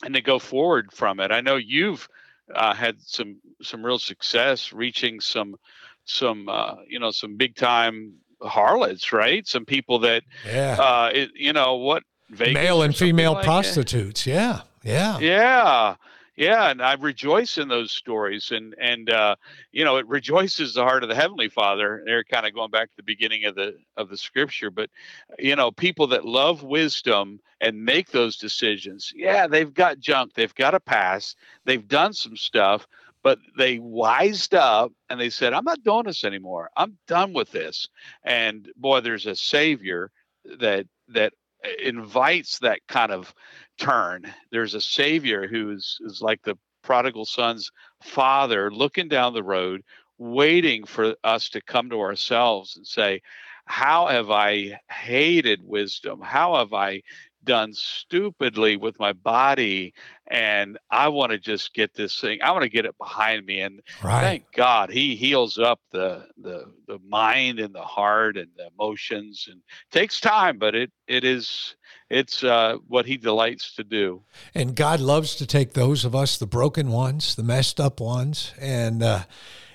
and 0.02 0.14
to 0.14 0.20
go 0.20 0.38
forward 0.38 0.92
from 0.92 1.20
it. 1.20 1.32
I 1.32 1.40
know 1.40 1.56
you've 1.56 2.08
uh, 2.54 2.74
had 2.74 3.00
some 3.00 3.36
some 3.62 3.84
real 3.84 3.98
success 3.98 4.72
reaching 4.72 5.20
some 5.20 5.56
some 6.04 6.48
uh, 6.48 6.76
you 6.86 6.98
know 6.98 7.10
some 7.10 7.36
big 7.36 7.56
time 7.56 8.14
harlots, 8.42 9.12
right? 9.12 9.46
Some 9.46 9.64
people 9.64 9.98
that, 10.00 10.22
yeah, 10.46 10.76
uh, 10.78 11.10
it, 11.12 11.30
you 11.34 11.52
know 11.52 11.76
what, 11.76 12.02
Vegas 12.30 12.54
male 12.54 12.82
and 12.82 12.96
female 12.96 13.34
like 13.34 13.44
prostitutes. 13.44 14.26
It? 14.26 14.30
Yeah, 14.30 14.60
yeah, 14.82 15.18
yeah, 15.18 15.94
yeah, 16.36 16.70
and 16.70 16.82
I 16.82 16.94
rejoice 16.94 17.56
in 17.56 17.68
those 17.68 17.92
stories, 17.92 18.50
and 18.50 18.74
and 18.78 19.08
uh, 19.08 19.36
you 19.72 19.84
know 19.84 19.96
it 19.96 20.06
rejoices 20.06 20.74
the 20.74 20.82
heart 20.82 21.02
of 21.02 21.08
the 21.08 21.14
heavenly 21.14 21.48
Father. 21.48 22.02
They're 22.04 22.24
kind 22.24 22.46
of 22.46 22.54
going 22.54 22.70
back 22.70 22.90
to 22.90 22.96
the 22.96 23.02
beginning 23.02 23.44
of 23.46 23.54
the 23.54 23.76
of 23.96 24.10
the 24.10 24.18
scripture, 24.18 24.70
but 24.70 24.90
you 25.38 25.56
know 25.56 25.70
people 25.70 26.06
that 26.08 26.26
love 26.26 26.62
wisdom 26.62 27.40
and 27.62 27.84
make 27.84 28.10
those 28.10 28.36
decisions, 28.36 29.12
yeah, 29.16 29.46
they've 29.46 29.72
got 29.72 29.98
junk, 29.98 30.34
they've 30.34 30.54
got 30.54 30.74
a 30.74 30.80
past, 30.80 31.38
they've 31.64 31.88
done 31.88 32.12
some 32.12 32.36
stuff, 32.36 32.86
but 33.26 33.40
they 33.58 33.80
wised 33.80 34.54
up 34.54 34.92
and 35.10 35.20
they 35.20 35.30
said, 35.30 35.52
"I'm 35.52 35.64
not 35.64 35.82
doing 35.82 36.04
this 36.04 36.22
anymore. 36.22 36.70
I'm 36.76 36.96
done 37.08 37.32
with 37.32 37.50
this." 37.50 37.88
And 38.22 38.70
boy, 38.76 39.00
there's 39.00 39.26
a 39.26 39.34
Savior 39.34 40.12
that 40.60 40.86
that 41.08 41.32
uh, 41.64 41.68
invites 41.82 42.60
that 42.60 42.86
kind 42.86 43.10
of 43.10 43.34
turn. 43.78 44.32
There's 44.52 44.74
a 44.74 44.80
savior 44.80 45.48
who's 45.48 45.98
is 46.02 46.22
like 46.22 46.40
the 46.42 46.56
prodigal 46.84 47.24
son's 47.24 47.72
father 48.00 48.70
looking 48.70 49.08
down 49.08 49.34
the 49.34 49.42
road, 49.42 49.82
waiting 50.18 50.84
for 50.84 51.16
us 51.24 51.48
to 51.48 51.60
come 51.60 51.90
to 51.90 51.98
ourselves 51.98 52.76
and 52.76 52.86
say, 52.86 53.22
How 53.64 54.06
have 54.06 54.30
I 54.30 54.78
hated 54.88 55.62
wisdom? 55.64 56.20
How 56.20 56.58
have 56.58 56.72
I 56.72 57.02
done 57.46 57.72
stupidly 57.72 58.76
with 58.76 58.98
my 58.98 59.14
body 59.14 59.94
and 60.26 60.76
I 60.90 61.08
want 61.08 61.32
to 61.32 61.38
just 61.38 61.72
get 61.72 61.94
this 61.94 62.20
thing 62.20 62.40
I 62.42 62.50
want 62.50 62.64
to 62.64 62.68
get 62.68 62.84
it 62.84 62.98
behind 62.98 63.46
me 63.46 63.60
and 63.60 63.80
right. 64.02 64.20
thank 64.20 64.52
God 64.52 64.90
he 64.90 65.16
heals 65.16 65.56
up 65.56 65.80
the 65.92 66.26
the 66.36 66.64
the 66.86 66.98
mind 67.08 67.58
and 67.60 67.74
the 67.74 67.82
heart 67.82 68.36
and 68.36 68.48
the 68.56 68.68
emotions 68.78 69.48
and 69.50 69.62
takes 69.90 70.20
time 70.20 70.58
but 70.58 70.74
it 70.74 70.90
it 71.06 71.24
is 71.24 71.76
it's 72.10 72.44
uh, 72.44 72.76
what 72.86 73.06
he 73.06 73.16
delights 73.16 73.74
to 73.76 73.84
do 73.84 74.22
and 74.54 74.74
God 74.74 75.00
loves 75.00 75.34
to 75.36 75.46
take 75.46 75.72
those 75.72 76.04
of 76.04 76.14
us 76.14 76.36
the 76.36 76.46
broken 76.46 76.90
ones 76.90 77.36
the 77.36 77.44
messed 77.44 77.80
up 77.80 78.00
ones 78.00 78.52
and 78.60 79.02
uh, 79.02 79.22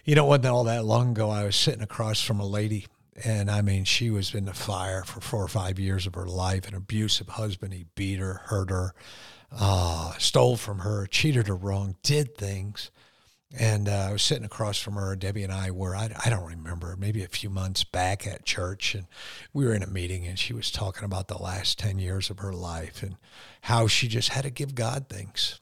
you 0.05 0.13
know 0.13 0.25
wasn't 0.25 0.47
all 0.47 0.65
that 0.65 0.86
long 0.86 1.12
ago 1.12 1.29
I 1.29 1.45
was 1.45 1.55
sitting 1.55 1.81
across 1.81 2.21
from 2.21 2.39
a 2.39 2.45
lady 2.45 2.86
and 3.23 3.49
I 3.49 3.62
mean, 3.62 3.84
she 3.84 4.10
was 4.10 4.34
in 4.34 4.45
the 4.45 4.53
fire 4.53 5.03
for 5.03 5.21
four 5.21 5.43
or 5.43 5.47
five 5.47 5.79
years 5.79 6.07
of 6.07 6.15
her 6.15 6.25
life. 6.25 6.67
An 6.67 6.75
abusive 6.75 7.29
husband. 7.29 7.73
He 7.73 7.86
beat 7.95 8.19
her, 8.19 8.41
hurt 8.45 8.69
her, 8.69 8.93
uh, 9.51 10.13
stole 10.17 10.57
from 10.57 10.79
her, 10.79 11.05
cheated 11.07 11.47
her 11.47 11.55
wrong, 11.55 11.95
did 12.03 12.36
things. 12.36 12.91
And 13.57 13.89
uh, 13.89 14.07
I 14.10 14.12
was 14.13 14.21
sitting 14.21 14.45
across 14.45 14.79
from 14.79 14.95
her. 14.95 15.15
Debbie 15.15 15.43
and 15.43 15.51
I 15.51 15.71
were, 15.71 15.95
I, 15.95 16.10
I 16.25 16.29
don't 16.29 16.45
remember, 16.45 16.95
maybe 16.97 17.23
a 17.23 17.27
few 17.27 17.49
months 17.49 17.84
back 17.84 18.25
at 18.25 18.45
church. 18.45 18.95
And 18.95 19.07
we 19.53 19.65
were 19.65 19.73
in 19.73 19.84
a 19.84 19.88
meeting 19.88 20.25
and 20.25 20.39
she 20.39 20.53
was 20.53 20.71
talking 20.71 21.03
about 21.03 21.27
the 21.27 21.41
last 21.41 21.77
10 21.79 21.99
years 21.99 22.29
of 22.29 22.39
her 22.39 22.53
life 22.53 23.03
and 23.03 23.17
how 23.62 23.88
she 23.88 24.07
just 24.07 24.29
had 24.29 24.43
to 24.43 24.49
give 24.49 24.75
God 24.75 25.10
things 25.10 25.61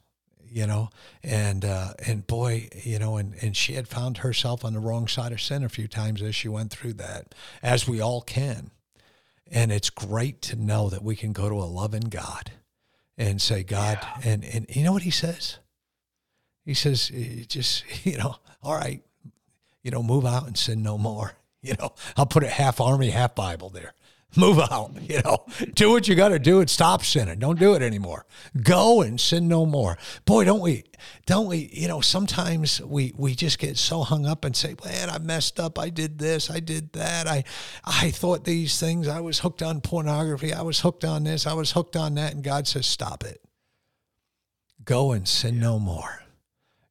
you 0.50 0.66
know, 0.66 0.90
and 1.22 1.64
uh, 1.64 1.94
and 2.06 2.26
boy, 2.26 2.68
you 2.82 2.98
know, 2.98 3.16
and 3.16 3.34
and 3.40 3.56
she 3.56 3.74
had 3.74 3.86
found 3.86 4.18
herself 4.18 4.64
on 4.64 4.72
the 4.72 4.80
wrong 4.80 5.06
side 5.06 5.32
of 5.32 5.40
sin 5.40 5.62
a 5.62 5.68
few 5.68 5.86
times 5.86 6.20
as 6.22 6.34
she 6.34 6.48
went 6.48 6.70
through 6.70 6.94
that, 6.94 7.34
as 7.62 7.86
we 7.86 8.00
all 8.00 8.20
can, 8.20 8.70
and 9.50 9.70
it's 9.70 9.90
great 9.90 10.42
to 10.42 10.56
know 10.56 10.90
that 10.90 11.02
we 11.02 11.14
can 11.14 11.32
go 11.32 11.48
to 11.48 11.54
a 11.54 11.66
loving 11.66 12.08
God, 12.08 12.50
and 13.16 13.40
say, 13.40 13.62
God, 13.62 13.98
yeah. 14.02 14.32
and 14.32 14.44
and 14.44 14.66
you 14.68 14.82
know 14.82 14.92
what 14.92 15.02
He 15.02 15.10
says? 15.10 15.58
He 16.64 16.74
says, 16.74 17.10
just 17.48 17.84
you 18.06 18.18
know, 18.18 18.36
all 18.62 18.74
right, 18.74 19.02
you 19.82 19.90
know, 19.90 20.02
move 20.02 20.26
out 20.26 20.46
and 20.46 20.58
sin 20.58 20.82
no 20.82 20.98
more. 20.98 21.34
You 21.62 21.74
know, 21.78 21.92
I'll 22.16 22.24
put 22.24 22.42
it 22.42 22.48
half 22.48 22.80
army, 22.80 23.10
half 23.10 23.34
Bible 23.34 23.68
there 23.68 23.92
move 24.36 24.58
out. 24.58 24.92
You 25.10 25.20
know, 25.22 25.44
do 25.74 25.90
what 25.90 26.06
you 26.06 26.14
got 26.14 26.28
to 26.28 26.38
do 26.38 26.60
and 26.60 26.70
stop 26.70 27.02
sinning. 27.04 27.40
Don't 27.40 27.58
do 27.58 27.74
it 27.74 27.82
anymore. 27.82 28.26
Go 28.62 29.02
and 29.02 29.20
sin 29.20 29.48
no 29.48 29.66
more. 29.66 29.98
Boy, 30.24 30.44
don't 30.44 30.60
we? 30.60 30.84
Don't 31.26 31.48
we? 31.48 31.68
You 31.72 31.88
know, 31.88 32.00
sometimes 32.00 32.80
we 32.80 33.12
we 33.16 33.34
just 33.34 33.58
get 33.58 33.76
so 33.76 34.02
hung 34.02 34.26
up 34.26 34.44
and 34.44 34.54
say, 34.54 34.76
"Man, 34.84 35.10
I 35.10 35.18
messed 35.18 35.58
up. 35.58 35.80
I 35.80 35.90
did 35.90 36.18
this. 36.18 36.48
I 36.48 36.60
did 36.60 36.92
that. 36.92 37.26
I 37.26 37.42
I 37.84 38.12
thought 38.12 38.44
these 38.44 38.78
things. 38.78 39.08
I 39.08 39.18
was 39.18 39.40
hooked 39.40 39.62
on 39.62 39.80
pornography. 39.80 40.52
I 40.52 40.62
was 40.62 40.80
hooked 40.80 41.04
on 41.04 41.24
this. 41.24 41.44
I 41.44 41.54
was 41.54 41.72
hooked 41.72 41.96
on 41.96 42.14
that." 42.14 42.32
And 42.32 42.44
God 42.44 42.68
says, 42.68 42.86
"Stop 42.86 43.24
it. 43.24 43.42
Go 44.84 45.10
and 45.10 45.26
sin 45.26 45.58
no 45.58 45.80
more." 45.80 46.22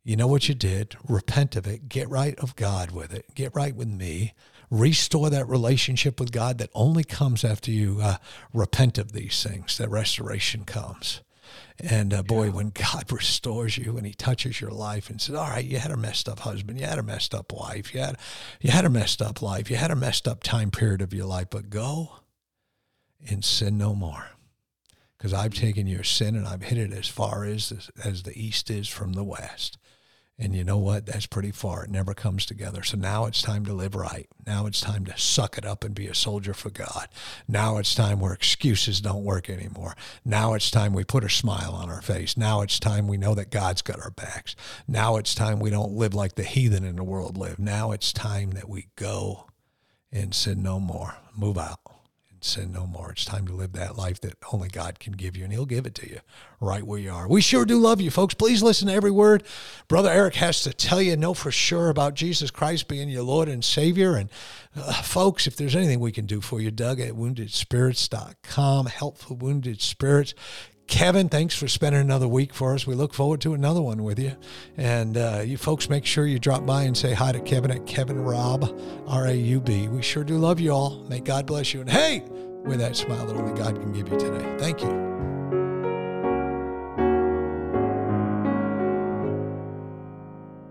You 0.04 0.18
know 0.18 0.28
what 0.28 0.50
you 0.50 0.56
did. 0.56 0.98
Repent 1.08 1.56
of 1.56 1.68
it. 1.68 1.88
Get 1.88 2.10
right 2.10 2.38
of 2.40 2.58
God 2.58 2.92
with 2.92 3.14
it. 3.14 3.34
Get 3.36 3.56
right 3.56 3.76
with 3.76 3.88
me 3.88 4.34
restore 4.70 5.30
that 5.30 5.48
relationship 5.48 6.20
with 6.20 6.32
God 6.32 6.58
that 6.60 6.70
only 6.74 7.04
comes 7.04 7.44
after 7.44 7.72
you 7.72 8.00
uh, 8.02 8.18
repent 8.54 8.98
of 8.98 9.12
these 9.12 9.44
things, 9.44 9.78
that 9.78 9.90
restoration 9.90 10.64
comes. 10.64 11.22
And 11.80 12.14
uh, 12.14 12.24
boy, 12.24 12.46
yeah. 12.46 12.52
when 12.52 12.70
God 12.70 13.12
restores 13.12 13.78
you 13.78 13.98
and 13.98 14.06
He 14.06 14.14
touches 14.14 14.60
your 14.60 14.72
life 14.72 15.10
and 15.10 15.20
says, 15.20 15.36
"All 15.36 15.50
right, 15.50 15.66
you 15.66 15.80
had 15.80 15.92
a 15.92 15.98
messed 15.98 16.28
up 16.28 16.40
husband, 16.40 16.80
you 16.80 16.86
had 16.86 17.00
a 17.00 17.04
messed 17.04 17.34
up 17.34 17.52
wife, 17.54 17.94
you 17.94 18.02
had 18.02 18.18
you 18.62 18.72
had 18.72 18.86
a 18.86 18.90
messed 18.90 19.22
up 19.22 19.42
life, 19.42 19.70
you 19.72 19.78
had 19.78 19.92
a 19.92 19.96
messed 19.96 20.28
up 20.28 20.44
time 20.44 20.72
period 20.72 21.02
of 21.02 21.14
your 21.14 21.26
life, 21.26 21.48
but 21.50 21.70
go 21.70 22.20
and 23.30 23.44
sin 23.44 23.78
no 23.78 23.96
more, 23.96 24.32
because 25.18 25.34
I've 25.34 25.54
taken 25.54 25.88
your 25.88 26.04
sin 26.04 26.36
and 26.36 26.48
I've 26.48 26.64
hid 26.64 26.78
it 26.78 26.92
as 26.92 27.08
far 27.08 27.46
as 27.46 27.90
as 28.04 28.24
the 28.24 28.40
east 28.40 28.70
is 28.70 28.88
from 28.88 29.14
the 29.14 29.24
west." 29.24 29.78
And 30.42 30.56
you 30.56 30.64
know 30.64 30.78
what? 30.78 31.06
That's 31.06 31.26
pretty 31.26 31.52
far. 31.52 31.84
It 31.84 31.90
never 31.90 32.14
comes 32.14 32.46
together. 32.46 32.82
So 32.82 32.96
now 32.96 33.26
it's 33.26 33.42
time 33.42 33.66
to 33.66 33.74
live 33.74 33.94
right. 33.94 34.26
Now 34.48 34.68
it's 34.68 34.80
time 34.80 35.04
to 35.06 35.18
suck 35.18 35.58
it 35.58 35.66
up 35.66 35.84
and 35.84 35.94
be 35.94 36.08
a 36.08 36.16
soldier 36.16 36.54
for 36.54 36.70
God. 36.70 37.10
Now 37.46 37.78
it's 37.78 37.94
time 37.94 38.22
where 38.22 38.32
excuses 38.32 39.02
don't 39.02 39.26
work 39.26 39.50
anymore. 39.50 39.98
Now 40.24 40.54
it's 40.54 40.72
time 40.72 40.94
we 40.94 41.04
put 41.04 41.26
a 41.26 41.30
smile 41.30 41.74
on 41.74 41.90
our 41.90 42.02
face. 42.02 42.38
Now 42.38 42.62
it's 42.62 42.80
time 42.80 43.10
we 43.10 43.18
know 43.18 43.36
that 43.36 43.52
God's 43.52 43.82
got 43.82 44.00
our 44.00 44.12
backs. 44.12 44.56
Now 44.88 45.18
it's 45.18 45.36
time 45.36 45.60
we 45.60 45.72
don't 45.72 45.92
live 45.92 46.14
like 46.14 46.36
the 46.36 46.44
heathen 46.44 46.86
in 46.86 46.96
the 46.96 47.04
world 47.04 47.38
live. 47.38 47.60
Now 47.60 47.92
it's 47.92 48.14
time 48.14 48.52
that 48.52 48.70
we 48.70 48.88
go 48.96 49.48
and 50.10 50.34
sin 50.34 50.64
no 50.64 50.80
more. 50.80 51.16
Move 51.36 51.58
out 51.58 51.99
sin 52.44 52.72
no 52.72 52.86
more. 52.86 53.12
It's 53.12 53.26
time 53.26 53.48
to 53.48 53.54
live 53.54 53.74
that 53.74 53.98
life 53.98 54.22
that 54.22 54.36
only 54.52 54.70
God 54.70 55.00
can 55.00 55.14
give 55.14 55.36
you, 55.36 55.44
and 55.44 55.54
He'll 55.54 55.66
give 55.66 55.86
it 55.86 55.96
to 55.96 56.10
you 56.10 56.20
right 56.60 56.84
where 56.84 57.00
you 57.00 57.12
are. 57.12 57.28
We 57.28 57.42
sure 57.42 57.66
do 57.66 57.78
love 57.78 58.02
you, 58.02 58.12
folks. 58.12 58.34
Please 58.34 58.62
listen 58.62 58.88
to 58.88 58.94
every 58.94 59.12
word 59.12 59.44
Brother 59.88 60.10
Eric 60.10 60.36
has 60.36 60.62
to 60.64 60.74
tell 60.74 61.02
you. 61.02 61.16
Know 61.18 61.34
for 61.34 61.52
sure 61.52 61.90
about 61.90 62.14
Jesus 62.14 62.52
Christ 62.52 62.88
being 62.88 63.10
your 63.10 63.24
Lord 63.24 63.50
and 63.50 63.64
Savior. 63.64 64.16
And 64.16 64.30
uh, 64.76 65.02
folks, 65.02 65.48
if 65.48 65.56
there's 65.56 65.76
anything 65.76 66.00
we 66.00 66.12
can 66.12 66.26
do 66.26 66.42
for 66.42 66.62
you, 66.62 66.72
Doug 66.72 67.00
at 67.00 67.14
woundedspirits.com, 67.14 68.86
Help 68.88 69.18
for 69.18 69.34
Wounded 69.34 69.82
Spirits. 69.82 70.34
Kevin, 70.90 71.30
thanks 71.30 71.56
for 71.56 71.68
spending 71.68 72.02
another 72.02 72.28
week 72.28 72.52
for 72.52 72.74
us. 72.74 72.88
We 72.88 72.96
look 72.96 73.14
forward 73.14 73.42
to 73.42 73.54
another 73.54 73.82
one 73.82 74.04
with 74.04 74.18
you. 74.18 74.36
And 74.76 75.16
uh, 75.16 75.44
you 75.46 75.56
folks, 75.56 75.88
make 75.88 76.04
sure 76.04 76.26
you 76.26 76.40
drop 76.40 76.66
by 76.66 76.84
and 76.84 76.98
say 76.98 77.14
hi 77.14 77.32
to 77.32 77.40
Kevin 77.40 77.70
at 77.70 77.86
Kevin 77.86 78.18
Raub, 78.18 79.08
R 79.08 79.28
A 79.28 79.34
U 79.34 79.62
B. 79.62 79.88
We 79.88 80.02
sure 80.02 80.24
do 80.24 80.38
love 80.40 80.60
you 80.60 80.72
all. 80.72 81.04
May 81.08 81.20
God 81.20 81.46
bless 81.46 81.76
you. 81.76 81.82
And 81.82 81.90
hey, 81.90 82.24
with 82.66 82.80
that 82.80 82.96
smile 82.96 83.28
that 83.28 83.36
only 83.36 83.58
God 83.58 83.76
can 83.76 83.94
give 83.94 84.10
you 84.10 84.18
today. 84.18 84.58
Thank 84.58 84.82
you. 84.82 84.90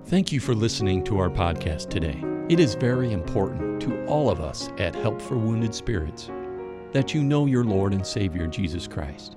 Thank 0.07 0.33
you 0.33 0.41
for 0.41 0.55
listening 0.55 1.05
to 1.05 1.19
our 1.19 1.31
podcast 1.31 1.91
today. 1.91 2.21
It 2.49 2.59
is 2.59 2.75
very 2.75 3.13
important 3.13 3.81
to 3.83 4.05
all 4.07 4.31
of 4.31 4.41
us 4.41 4.71
at 4.79 4.97
Help 4.97 5.23
for 5.23 5.37
Wounded 5.37 5.73
Spirits 5.73 6.29
that 6.93 7.15
you 7.15 7.23
know 7.23 7.47
your 7.47 7.63
Lord 7.63 7.93
and 7.93 8.05
Savior 8.05 8.49
Jesus 8.49 8.89
Christ. 8.89 9.37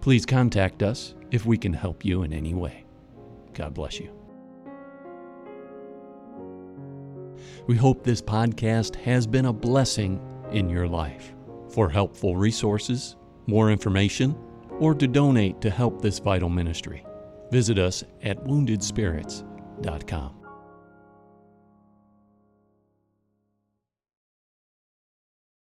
Please 0.00 0.26
contact 0.26 0.82
us 0.82 1.14
if 1.30 1.46
we 1.46 1.58
can 1.58 1.72
help 1.72 2.04
you 2.04 2.22
in 2.22 2.32
any 2.32 2.54
way. 2.54 2.84
God 3.54 3.74
bless 3.74 3.98
you. 3.98 4.12
We 7.66 7.76
hope 7.76 8.04
this 8.04 8.22
podcast 8.22 8.94
has 8.96 9.26
been 9.26 9.46
a 9.46 9.52
blessing 9.52 10.20
in 10.52 10.68
your 10.68 10.86
life. 10.86 11.32
For 11.70 11.90
helpful 11.90 12.36
resources, 12.36 13.16
more 13.46 13.70
information, 13.70 14.36
or 14.78 14.94
to 14.94 15.08
donate 15.08 15.60
to 15.62 15.70
help 15.70 16.00
this 16.00 16.20
vital 16.20 16.48
ministry, 16.48 17.04
visit 17.50 17.78
us 17.78 18.04
at 18.22 18.38
woundedspirits.com. 18.44 20.45